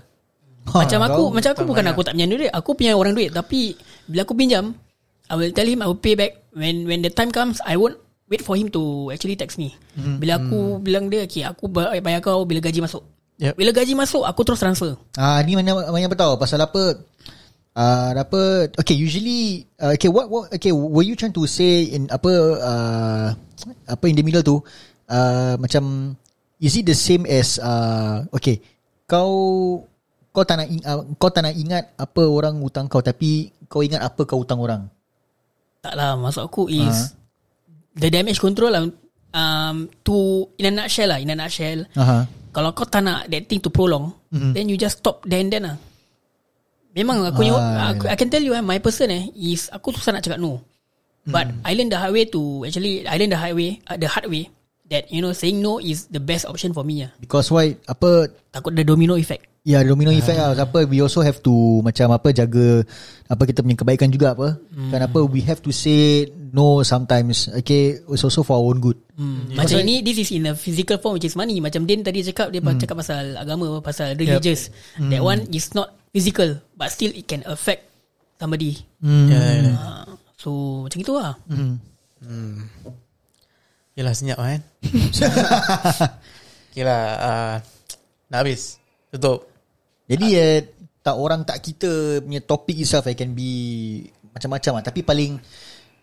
macam 0.68 1.00
aku 1.00 1.24
macam 1.32 1.50
aku 1.56 1.64
bukan 1.64 1.80
banyak. 1.80 1.96
aku 1.96 2.02
tak 2.04 2.14
pinjam 2.14 2.28
duit, 2.28 2.52
aku 2.52 2.70
punya 2.76 2.92
orang 2.92 3.16
duit 3.16 3.32
tapi 3.32 3.72
bila 4.04 4.28
aku 4.28 4.36
pinjam 4.36 4.76
I 5.32 5.36
will 5.40 5.56
tell 5.56 5.64
him 5.64 5.80
I 5.80 5.88
will 5.88 6.00
pay 6.00 6.20
back 6.20 6.44
when 6.52 6.84
when 6.84 7.00
the 7.00 7.12
time 7.12 7.32
comes 7.32 7.64
I 7.64 7.80
won't 7.80 7.96
wait 8.28 8.44
for 8.44 8.60
him 8.60 8.68
to 8.76 9.08
actually 9.08 9.40
text 9.40 9.56
me. 9.56 9.72
Bila 9.96 10.36
aku 10.36 10.84
bilang 10.84 11.08
dia 11.08 11.24
okay 11.24 11.48
aku 11.48 11.72
ba- 11.72 11.96
bayar 12.04 12.20
kau 12.20 12.44
bila 12.44 12.60
gaji 12.60 12.84
masuk. 12.84 13.00
Yep. 13.40 13.56
Bila 13.56 13.72
gaji 13.72 13.94
masuk 13.96 14.28
aku 14.28 14.44
terus 14.44 14.60
transfer. 14.60 15.00
Ah 15.16 15.40
ni 15.40 15.56
mana 15.56 15.72
mana 15.88 16.04
apa 16.04 16.20
tahu 16.20 16.36
pasal 16.36 16.60
apa 16.60 17.00
uh, 17.78 18.12
apa? 18.18 18.74
Okay 18.74 18.98
usually 18.98 19.70
uh, 19.78 19.94
okay 19.94 20.10
what 20.10 20.26
what 20.28 20.50
okay 20.50 20.74
were 20.74 21.06
you 21.06 21.14
trying 21.14 21.36
to 21.36 21.46
say 21.46 21.94
in 21.94 22.10
apa 22.10 22.32
uh, 22.58 23.28
apa 23.86 24.04
in 24.10 24.18
the 24.18 24.26
middle 24.26 24.42
tu? 24.42 24.58
Uh, 25.08 25.56
macam 25.62 26.18
is 26.58 26.74
it 26.76 26.90
the 26.90 26.98
same 26.98 27.24
as 27.30 27.62
uh, 27.62 28.26
okay 28.34 28.60
kau 29.08 29.30
kau 30.34 30.44
tak 30.44 30.60
nak 30.60 30.68
ing- 30.68 30.84
uh, 30.84 31.06
kau 31.16 31.32
tak 31.32 31.46
nak 31.46 31.56
ingat 31.56 31.96
apa 31.96 32.22
orang 32.26 32.60
hutang 32.60 32.90
kau 32.92 33.00
tapi 33.00 33.54
kau 33.70 33.86
ingat 33.86 34.02
apa 34.02 34.26
kau 34.26 34.42
hutang 34.42 34.60
orang? 34.60 34.90
Tak 35.78 35.94
lah 35.94 36.18
Maksud 36.18 36.44
aku 36.44 36.68
is 36.68 37.14
The 37.94 38.10
damage 38.10 38.42
control 38.42 38.74
lah. 38.74 38.84
Um, 39.32 39.88
To 40.04 40.50
In 40.58 40.68
a 40.68 40.72
nutshell 40.74 41.14
lah 41.14 41.22
In 41.22 41.32
a 41.32 41.38
nutshell 41.38 41.86
aha. 41.94 42.26
Kalau 42.50 42.74
kau 42.74 42.90
tak 42.90 43.06
nak 43.06 43.30
That 43.30 43.46
thing 43.46 43.62
to 43.62 43.70
prolong 43.70 44.10
mm-hmm. 44.34 44.52
Then 44.58 44.66
you 44.68 44.76
just 44.76 45.00
stop 45.00 45.22
Then 45.24 45.54
then 45.54 45.70
lah 45.70 45.78
Memang 46.98 47.22
aku, 47.30 47.46
Ah, 47.54 47.94
aku 47.94 48.10
I 48.10 48.18
can 48.18 48.34
tell 48.34 48.42
you 48.42 48.58
eh, 48.58 48.64
My 48.66 48.82
person 48.82 49.14
eh 49.14 49.30
Is 49.38 49.70
Aku 49.70 49.94
susah 49.94 50.18
nak 50.18 50.26
cakap 50.26 50.42
no 50.42 50.66
But 51.28 51.52
I 51.62 51.76
learn 51.78 51.94
the 51.94 52.00
hard 52.00 52.16
way 52.16 52.26
to 52.32 52.66
Actually 52.66 53.06
I 53.06 53.22
learn 53.22 53.30
the 53.30 53.38
hard 53.38 53.54
way 53.54 53.84
uh, 53.86 54.00
The 54.00 54.10
hard 54.10 54.26
way 54.32 54.50
That 54.90 55.12
you 55.14 55.22
know 55.22 55.36
Saying 55.36 55.62
no 55.62 55.78
is 55.78 56.10
the 56.10 56.24
best 56.24 56.50
option 56.50 56.74
for 56.74 56.82
me 56.88 57.06
lah 57.06 57.12
because 57.20 57.52
why 57.52 57.76
apa 57.86 58.32
Takut 58.56 58.72
the 58.72 58.88
domino 58.88 59.20
effect 59.20 59.44
Ya 59.68 59.84
domino 59.84 60.16
effect 60.16 60.40
lah 60.40 60.56
Apa 60.56 60.88
we 60.88 61.04
also 61.04 61.20
have 61.20 61.44
to 61.44 61.84
macam 61.84 62.16
apa 62.16 62.32
jaga 62.32 62.88
apa 63.28 63.44
kita 63.44 63.60
punya 63.60 63.76
kebaikan 63.76 64.08
juga 64.08 64.32
apa. 64.32 64.56
Hmm. 64.72 64.88
Kan 64.88 65.02
apa 65.04 65.20
we 65.28 65.44
have 65.44 65.60
to 65.60 65.76
say 65.76 66.24
no 66.56 66.80
sometimes. 66.88 67.52
Okay, 67.52 68.00
it's 68.00 68.24
also 68.24 68.40
for 68.48 68.56
our 68.56 68.64
own 68.72 68.80
good. 68.80 68.96
Hmm. 69.20 69.52
Macam 69.52 69.84
ni 69.84 70.00
This 70.00 70.24
is 70.24 70.30
in 70.32 70.48
a 70.48 70.54
physical 70.54 71.02
form 71.02 71.18
Which 71.18 71.26
is 71.26 71.34
money 71.34 71.58
Macam 71.58 71.90
Din 71.90 72.06
tadi 72.06 72.22
cakap 72.22 72.54
Dia 72.54 72.62
hmm. 72.62 72.78
cakap 72.78 73.02
pasal 73.02 73.34
agama 73.34 73.82
Pasal 73.82 74.14
religious 74.14 74.70
yep. 74.70 75.10
That 75.10 75.22
one 75.26 75.42
is 75.50 75.74
not 75.74 75.98
physical 76.18 76.50
But 76.74 76.90
still 76.90 77.14
it 77.14 77.24
can 77.24 77.46
affect 77.46 77.86
Somebody 78.36 78.82
Hmm. 78.98 79.30
Yalah, 79.30 79.52
yalah. 79.54 79.76
uh, 79.78 80.06
So 80.34 80.50
macam 80.82 80.98
itu 80.98 81.14
lah 81.14 81.34
Hmm. 81.46 81.78
Yelah 83.94 84.14
senyap 84.14 84.38
kan 84.38 84.62
Okay 86.70 86.82
lah 86.82 87.02
uh, 87.30 87.56
Nak 88.28 88.40
habis 88.42 88.82
Tutup 89.08 89.46
Jadi 90.06 90.28
eh, 90.34 90.58
tak 91.02 91.16
orang 91.16 91.44
tak 91.44 91.62
kita 91.62 92.20
punya 92.20 92.42
topik 92.42 92.76
itself 92.76 93.06
eh, 93.06 93.16
can 93.16 93.32
be 93.32 93.48
macam-macam 94.28 94.72
lah. 94.76 94.84
Tapi 94.84 95.02
paling 95.02 95.40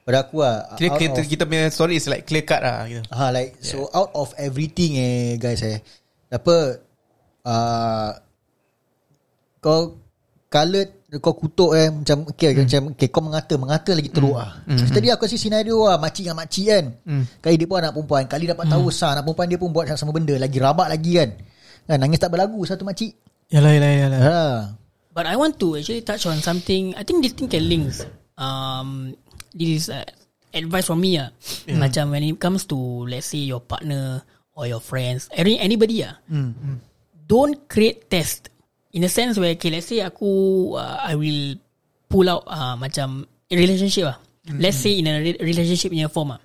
pada 0.00 0.24
aku 0.24 0.40
lah. 0.40 0.74
Kira 0.74 0.96
kita, 0.96 1.20
of- 1.20 1.28
kita 1.28 1.42
punya 1.44 1.68
story 1.68 1.96
is 1.96 2.08
like 2.08 2.24
clear 2.24 2.42
cut 2.42 2.58
lah 2.58 2.84
gitu. 2.84 3.04
Ha 3.08 3.28
like 3.28 3.52
yeah. 3.54 3.68
so 3.68 3.84
out 3.92 4.10
of 4.12 4.32
everything 4.34 4.96
eh 4.96 5.36
guys 5.36 5.60
eh 5.60 5.84
apa 6.28 6.80
uh, 7.44 8.10
kau 9.60 9.96
colored 10.54 10.90
kau 11.18 11.34
kutuk 11.34 11.74
eh 11.74 11.90
macam 11.90 12.26
okay, 12.30 12.54
hmm. 12.54 12.66
macam 12.66 12.82
okay, 12.94 13.08
kau 13.10 13.22
mengata 13.22 13.54
mengata 13.58 13.90
lagi 13.94 14.10
teruk 14.10 14.38
ah. 14.38 14.62
Hmm. 14.66 14.78
Tadi 14.78 15.10
aku 15.10 15.26
kasih 15.26 15.38
senario 15.38 15.86
ah 15.86 15.98
makcik 15.98 16.30
dengan 16.30 16.38
makcik 16.42 16.66
kan. 16.70 16.84
Hmm. 17.06 17.24
Kali 17.42 17.54
dia 17.58 17.66
pun 17.66 17.78
anak 17.82 17.92
perempuan, 17.94 18.24
kali 18.30 18.44
dapat 18.46 18.66
tahu 18.70 18.84
sah 18.94 19.18
anak 19.18 19.26
perempuan 19.26 19.46
dia 19.50 19.58
pun 19.58 19.70
buat 19.74 19.90
sama 19.94 20.14
benda 20.14 20.34
lagi 20.38 20.58
rabak 20.62 20.86
lagi 20.90 21.12
kan. 21.18 21.30
Kan 21.90 21.98
nangis 22.02 22.18
tak 22.22 22.30
berlagu 22.30 22.58
satu 22.62 22.86
makcik. 22.86 23.14
Yalah 23.50 23.70
yalah 23.74 23.90
yalah 23.92 24.20
Ha. 24.22 24.42
But 25.14 25.30
I 25.30 25.38
want 25.38 25.62
to 25.62 25.78
actually 25.78 26.02
touch 26.02 26.26
on 26.26 26.42
something 26.42 26.98
I 26.98 27.06
think 27.06 27.22
this 27.22 27.38
thing 27.38 27.46
can 27.46 27.70
links 27.70 28.02
um, 28.34 29.14
This 29.54 29.70
is 29.70 29.84
uh, 29.86 30.02
advice 30.50 30.90
from 30.90 30.98
me 30.98 31.22
ah. 31.22 31.30
Macam 31.70 32.10
when 32.10 32.26
it 32.26 32.34
comes 32.42 32.66
to 32.74 33.06
Let's 33.06 33.30
say 33.30 33.46
your 33.46 33.62
partner 33.62 34.26
Or 34.58 34.66
your 34.66 34.82
friends 34.82 35.30
any, 35.30 35.54
Anybody 35.62 36.02
ah, 36.02 36.18
Don't 37.30 37.70
create 37.70 38.10
test 38.10 38.53
In 38.94 39.02
a 39.02 39.10
sense 39.10 39.36
where 39.36 39.52
okay, 39.58 39.70
Let's 39.70 39.90
say 39.90 39.98
aku 40.00 40.30
uh, 40.74 41.02
I 41.02 41.18
will 41.18 41.58
Pull 42.06 42.30
out 42.30 42.46
uh, 42.46 42.78
Macam 42.78 43.26
Relationship 43.50 44.06
ah. 44.06 44.18
Let's 44.54 44.78
say 44.78 44.98
in 44.98 45.08
a 45.08 45.18
re- 45.18 45.40
relationship 45.42 45.90
punya 45.90 46.06
form 46.06 46.38
ah. 46.38 46.40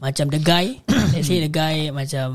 Macam 0.00 0.32
the 0.32 0.40
guy 0.40 0.80
Let's 1.14 1.28
say 1.28 1.44
the 1.44 1.52
guy 1.52 1.92
Macam 1.92 2.28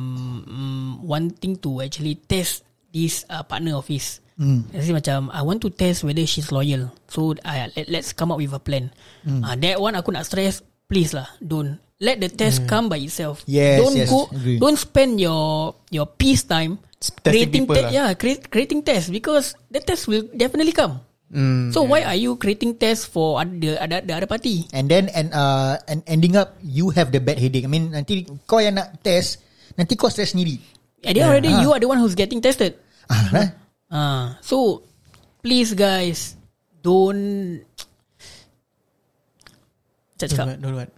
um, 0.46 0.92
Wanting 1.02 1.58
to 1.66 1.82
actually 1.82 2.22
test 2.22 2.62
This 2.90 3.26
uh, 3.28 3.42
partner 3.44 3.76
of 3.76 3.90
his 3.90 4.22
Hmm. 4.40 4.64
Let's 4.72 4.88
say 4.88 4.96
macam 4.96 5.28
I 5.36 5.44
want 5.44 5.60
to 5.60 5.70
test 5.70 6.08
whether 6.08 6.24
she's 6.24 6.48
loyal 6.48 6.88
So 7.12 7.36
uh, 7.44 7.68
let, 7.76 7.92
let's 7.92 8.16
come 8.16 8.32
up 8.32 8.40
with 8.40 8.56
a 8.56 8.62
plan 8.64 8.88
Hmm. 9.28 9.44
uh, 9.44 9.52
That 9.60 9.84
one 9.84 10.00
aku 10.00 10.16
nak 10.16 10.24
stress 10.24 10.64
Please 10.88 11.12
lah 11.12 11.28
Don't 11.44 11.76
Let 12.00 12.24
the 12.24 12.32
test 12.32 12.64
come 12.64 12.88
by 12.88 12.96
itself. 13.04 13.44
Yes, 13.44 13.84
Don't 13.84 13.92
yes, 14.00 14.08
go 14.08 14.32
agree. 14.32 14.56
Don't 14.56 14.80
spend 14.80 15.20
your 15.20 15.76
Your 15.92 16.08
peace 16.08 16.48
time 16.48 16.80
Creating 17.24 17.64
people 17.64 17.80
te- 17.80 17.86
lah. 17.88 17.92
Yeah 17.96 18.10
create, 18.12 18.52
Creating 18.52 18.84
test 18.84 19.08
Because 19.08 19.56
The 19.72 19.80
test 19.80 20.04
will 20.12 20.28
definitely 20.36 20.76
come 20.76 21.00
mm, 21.32 21.72
So 21.72 21.88
why 21.88 22.04
are 22.04 22.20
you 22.20 22.36
creating 22.36 22.76
test 22.76 23.08
For 23.08 23.40
the, 23.40 23.80
the, 23.80 23.98
the 24.04 24.14
other 24.20 24.28
party 24.28 24.68
And 24.76 24.92
then 24.92 25.08
and 25.16 25.32
uh 25.32 25.80
and 25.88 26.04
ending 26.04 26.36
up 26.36 26.60
you 26.60 26.92
have 26.92 27.16
the 27.16 27.24
bad 27.24 27.40
headache. 27.40 27.64
I 27.64 27.72
mean 27.72 27.96
nanti 27.96 28.28
kau 28.44 28.60
yang 28.60 28.76
nak 28.76 29.00
test 29.00 29.40
nanti 29.80 29.96
kau 29.96 30.12
stress 30.12 30.36
sendiri. 30.36 30.60
At 31.00 31.16
the 31.16 31.24
end 31.24 31.32
of 31.32 31.36
the 31.40 31.44
day 31.48 31.54
Ah. 31.56 31.62
You 31.64 31.70
are 31.72 31.80
the 31.80 31.88
one 31.88 32.04
who's 32.04 32.20
getting 32.20 32.44
tested 32.44 32.76
Ah, 33.08 33.24
eh? 33.32 33.48
Ah, 33.88 34.26
so 34.44 34.84
please 35.40 35.72
guys 35.72 36.36
don't 36.84 37.64
Cak 40.20 40.36
cakap. 40.36 40.60
Don't 40.60 40.76
what 40.76 40.92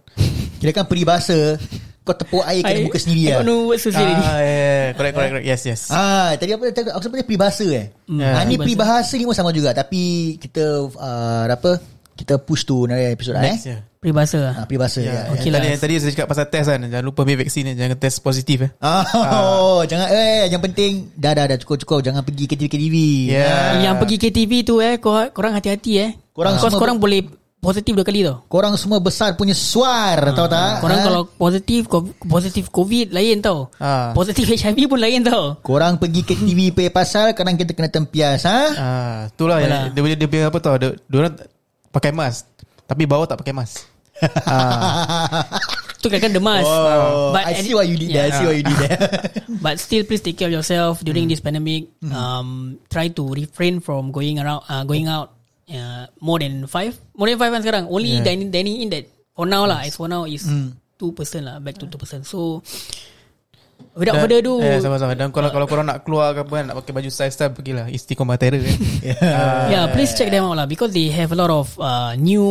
Kira 0.58 0.74
kan 0.74 0.86
peribahasa 0.90 1.62
Kau 2.02 2.18
tepuk 2.18 2.42
air 2.42 2.66
kena 2.66 2.82
muka 2.82 2.98
sendiri 2.98 3.20
I 3.22 3.38
lah 3.38 3.46
know 3.46 3.70
what 3.70 3.78
to 3.78 3.94
say 3.94 4.02
already. 4.02 4.26
Ah, 4.26 4.38
yeah, 4.42 4.42
yeah. 4.42 4.86
Correct, 4.98 5.14
correct, 5.14 5.32
correct. 5.38 5.46
Yes, 5.46 5.62
yes. 5.62 5.80
Ah, 5.86 6.34
tadi 6.34 6.50
apa 6.50 6.64
tadi 6.74 6.90
aku 6.90 7.02
sebut 7.06 7.22
peribahasa 7.22 7.66
eh. 7.70 7.86
Ya, 8.10 8.30
ah, 8.38 8.42
ni 8.42 8.58
peribahasa. 8.58 9.14
ni 9.14 9.22
pun 9.22 9.38
sama 9.38 9.54
juga 9.54 9.70
tapi 9.70 10.34
kita 10.42 10.90
uh, 10.90 11.46
apa? 11.46 11.78
Kita 12.12 12.42
push 12.42 12.66
tu 12.66 12.84
nanti 12.90 13.06
episod 13.06 13.38
lah, 13.38 13.54
eh. 13.54 13.58
Yeah. 13.62 13.80
Peribahasa 14.02 14.38
lah. 14.42 14.54
Ah, 14.58 14.66
peribahasa 14.66 14.98
Yeah. 14.98 15.30
ya. 15.30 15.38
Okay 15.38 15.46
yang 15.46 15.54
tadi, 15.54 15.66
lah. 15.70 15.72
yang 15.78 15.82
tadi 15.86 15.92
saya 16.02 16.10
cakap 16.10 16.28
pasal 16.34 16.46
test 16.50 16.66
kan. 16.74 16.80
Jangan 16.82 17.06
lupa 17.06 17.22
ambil 17.22 17.38
vaksin 17.38 17.62
ni. 17.70 17.72
Jangan 17.78 17.96
test 18.02 18.18
positif 18.18 18.58
eh. 18.66 18.70
Ah, 18.82 19.06
oh, 19.38 19.80
jangan 19.86 20.10
eh 20.10 20.50
yang 20.50 20.58
penting 20.58 21.14
dah 21.14 21.38
dah 21.38 21.46
dah 21.54 21.56
cukup 21.62 21.86
cukup 21.86 21.98
jangan 22.02 22.26
pergi 22.26 22.50
KTV 22.50 22.66
KTV. 22.66 22.96
Yeah. 23.30 23.78
Yang 23.78 23.94
pergi 24.02 24.16
KTV 24.18 24.52
tu 24.66 24.74
eh 24.82 24.98
kor- 24.98 25.30
korang 25.30 25.54
hati-hati 25.54 25.92
eh. 26.02 26.10
Korang 26.34 26.58
Korang 26.58 26.74
semua 26.74 26.82
korang 26.82 26.98
boleh 26.98 27.41
positif 27.62 27.94
dua 27.94 28.02
kali 28.02 28.26
tau. 28.26 28.42
Korang 28.50 28.74
semua 28.74 28.98
besar 28.98 29.38
punya 29.38 29.54
suar 29.54 30.34
tahu 30.34 30.50
tak? 30.50 30.82
Korang 30.82 30.98
Ah? 30.98 31.04
kalau 31.06 31.22
positif 31.30 31.86
positif 32.26 32.66
COVID 32.74 33.14
lain 33.14 33.38
tau. 33.38 33.70
Ah. 33.78 34.10
Positif 34.10 34.50
HIV 34.50 34.90
pun 34.90 34.98
lain 34.98 35.22
tau. 35.22 35.54
Korang 35.62 35.94
pergi 36.02 36.26
KTV 36.26 36.60
pay 36.76 36.90
pasal 36.90 37.38
kadang 37.38 37.54
kita 37.54 37.70
kena 37.70 37.86
tempias 37.86 38.42
ha? 38.42 38.60
Ah, 38.74 39.18
itulah 39.30 39.62
yang 39.62 39.94
dia, 39.94 40.02
dia, 40.02 40.18
dia, 40.18 40.26
dia 40.26 40.42
apa 40.50 40.58
tau. 40.58 40.74
Dia, 40.74 40.90
dia 40.98 41.16
orang 41.22 41.38
pakai 41.94 42.10
mask. 42.10 42.50
Tapi 42.82 43.06
bawah 43.06 43.30
tak 43.30 43.38
pakai 43.38 43.54
mask. 43.54 43.86
ah, 44.42 45.46
Tu 46.02 46.10
kan 46.10 46.18
kan 46.18 46.34
demas. 46.34 46.66
Oh, 46.66 47.30
But 47.30 47.46
I 47.46 47.62
see 47.62 47.78
why 47.78 47.86
you 47.86 47.94
did 47.94 48.10
that. 48.10 48.26
I 48.26 48.30
see 48.34 48.46
why 48.50 48.58
you 48.58 48.66
did 48.66 48.78
that. 48.82 48.98
But 49.62 49.78
still, 49.78 50.02
please 50.02 50.18
take 50.18 50.34
care 50.34 50.50
of 50.50 50.54
yourself 50.58 50.98
during 51.06 51.30
this 51.30 51.38
pandemic. 51.38 51.94
Um, 52.02 52.82
try 52.90 53.06
to 53.14 53.22
refrain 53.30 53.78
from 53.78 54.10
going 54.10 54.42
around, 54.42 54.66
uh, 54.66 54.82
going 54.82 55.06
out 55.06 55.30
uh, 55.68 56.04
more 56.18 56.38
than 56.38 56.66
five, 56.66 56.94
more 57.12 57.28
than 57.28 57.36
five 57.36 57.52
kan 57.52 57.62
sekarang. 57.62 57.84
Only 57.86 58.18
Yeah. 58.18 58.24
dining 58.24 58.50
dining 58.50 58.76
in 58.80 58.88
that 58.90 59.04
for 59.32 59.44
now 59.44 59.62
lah. 59.64 59.82
As 59.82 59.94
for 59.94 60.06
now 60.06 60.24
is 60.24 60.46
two 60.96 61.12
percent 61.12 61.46
lah, 61.46 61.58
back 61.58 61.78
to 61.78 61.86
two 61.86 61.98
percent. 61.98 62.22
So 62.24 62.62
without 63.92 64.18
further 64.18 64.40
ado, 64.40 64.62
Eh, 64.62 64.80
sama-sama. 64.80 65.12
Dan 65.12 65.28
kalau 65.30 65.50
kalau 65.50 65.66
korang 65.66 65.84
nak 65.84 66.02
keluar 66.02 66.32
ke 66.32 66.40
apa 66.42 66.52
kan, 66.54 66.64
nak 66.70 66.76
pakai 66.80 66.92
baju 66.94 67.08
style-style, 67.08 67.52
pergilah. 67.52 67.86
Istiqomah 67.88 68.38
Terror 68.38 68.62
kan. 68.62 68.78
Ah, 69.20 69.66
yeah, 69.74 69.84
please 69.90 70.14
check 70.14 70.30
them 70.30 70.46
out 70.46 70.56
lah 70.56 70.66
because 70.66 70.94
they 70.94 71.10
have 71.12 71.30
a 71.30 71.38
lot 71.38 71.50
of 71.50 71.74
uh, 71.76 72.14
new 72.16 72.44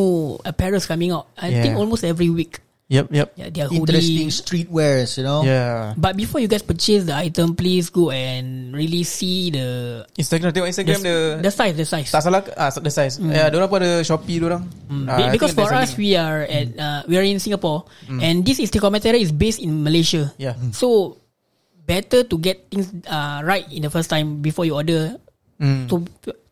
apparels 0.43 0.85
coming 0.85 1.09
out. 1.09 1.31
I 1.35 1.49
Yeah. 1.49 1.63
think 1.63 1.73
almost 1.75 2.03
every 2.03 2.29
week. 2.29 2.59
Yep, 2.91 3.05
yep. 3.07 3.27
Yeah, 3.39 3.47
their 3.47 3.71
Interesting 3.71 4.27
hoodie. 4.27 4.35
streetwears, 4.35 5.15
you 5.15 5.23
know. 5.23 5.47
Yeah. 5.47 5.95
But 5.95 6.19
before 6.19 6.43
you 6.43 6.51
guys 6.51 6.59
purchase 6.59 7.07
the 7.07 7.15
item, 7.15 7.55
please 7.55 7.87
go 7.87 8.11
and 8.11 8.75
really 8.75 9.07
see 9.07 9.47
the 9.47 10.03
Instagram, 10.19 10.51
tengok 10.51 10.67
the, 10.67 10.75
Instagram 10.75 10.99
dia. 10.99 11.39
the 11.39 11.51
size, 11.55 11.75
the 11.79 11.87
size. 11.87 12.11
Tak 12.11 12.19
salah 12.19 12.43
ah, 12.59 12.67
the 12.67 12.91
size. 12.91 13.15
Mm. 13.15 13.31
Ya, 13.31 13.47
diorang 13.47 13.71
pun 13.71 13.79
ada 13.79 14.03
Shopee 14.03 14.43
diorang. 14.43 14.67
Ah, 15.07 15.15
Be- 15.23 15.23
I 15.23 15.31
because 15.31 15.55
for 15.55 15.71
us 15.71 15.95
something. 15.95 16.03
we 16.03 16.19
are 16.19 16.43
at 16.43 16.67
uh, 16.75 17.01
we 17.07 17.15
are 17.15 17.23
in 17.23 17.39
Singapore 17.39 17.87
and 18.11 18.43
this 18.43 18.59
Istiqometera 18.59 19.15
is 19.15 19.31
based 19.31 19.63
in 19.63 19.87
Malaysia. 19.87 20.27
Yeah. 20.35 20.59
So 20.75 21.15
better 21.87 22.27
to 22.27 22.35
get 22.37 22.67
things 22.67 22.91
uh, 23.07 23.39
right 23.47 23.63
in 23.71 23.87
the 23.87 23.89
first 23.89 24.11
time 24.11 24.43
before 24.43 24.67
you 24.67 24.75
order 24.75 25.15
Mm. 25.61 25.85
to 25.93 26.01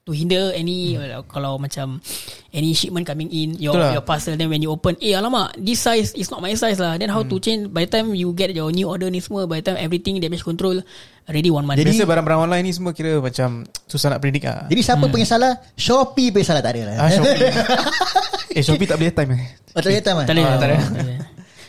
to 0.09 0.17
hinder 0.17 0.49
any 0.57 0.97
uh, 0.97 1.21
kalau 1.29 1.61
macam 1.61 2.01
any 2.49 2.73
shipment 2.73 3.05
coming 3.05 3.29
in 3.29 3.53
your 3.61 3.77
Betul 3.77 3.85
lah. 3.85 3.93
your 3.93 4.05
parcel 4.09 4.33
then 4.33 4.49
when 4.49 4.57
you 4.57 4.73
open 4.73 4.97
eh 4.97 5.13
alamak 5.13 5.53
this 5.61 5.77
size 5.77 6.17
is 6.17 6.33
not 6.33 6.41
my 6.41 6.57
size 6.57 6.81
lah 6.81 6.97
then 6.97 7.13
how 7.13 7.21
to 7.21 7.37
change 7.37 7.69
by 7.69 7.85
the 7.85 7.91
time 7.93 8.17
you 8.17 8.33
get 8.33 8.49
your 8.57 8.73
new 8.73 8.89
order 8.89 9.05
ni 9.13 9.21
semua 9.21 9.45
by 9.45 9.61
the 9.61 9.69
time 9.69 9.77
everything 9.77 10.17
damage 10.17 10.41
control 10.41 10.81
already 11.29 11.53
one 11.53 11.69
month 11.69 11.77
Jadi- 11.77 11.93
Biasa 11.93 12.09
barang-barang 12.09 12.41
online 12.49 12.63
ni 12.65 12.73
semua 12.73 12.91
kira 12.97 13.21
macam 13.21 13.61
susah 13.85 14.17
nak 14.17 14.19
predict 14.19 14.49
ah. 14.49 14.65
Jadi 14.65 14.81
siapa 14.81 15.05
punya 15.05 15.29
salah? 15.29 15.61
Shopee 15.77 16.33
punya 16.33 16.45
salah 16.49 16.61
tak 16.65 16.73
ada 16.73 16.81
lah. 16.89 16.95
Ah, 17.05 17.09
Shopee. 17.13 17.41
eh, 18.57 18.63
Shopee 18.65 18.87
tak 18.89 18.97
boleh 18.97 19.13
time 19.13 19.31
eh. 19.37 19.43
Oh, 19.77 19.81
tak 19.85 19.93
ada 19.93 20.01
time 20.01 20.17
ah? 20.17 20.25
Tak 20.25 20.33
boleh. 20.33 20.45
Ah, 20.49 20.57
tak 20.57 20.67
ada. 20.73 20.77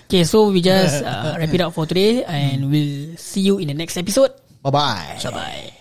Okay, 0.09 0.23
so 0.25 0.49
we 0.49 0.65
just 0.65 1.05
uh, 1.05 1.35
wrap 1.39 1.53
it 1.53 1.61
up 1.61 1.77
for 1.77 1.85
today 1.85 2.25
and 2.25 2.73
we'll 2.73 3.15
see 3.21 3.45
you 3.45 3.61
in 3.61 3.69
the 3.69 3.77
next 3.77 4.01
episode. 4.01 4.33
Bye-bye. 4.65 5.21
Bye 5.21 5.31
bye. 5.31 5.80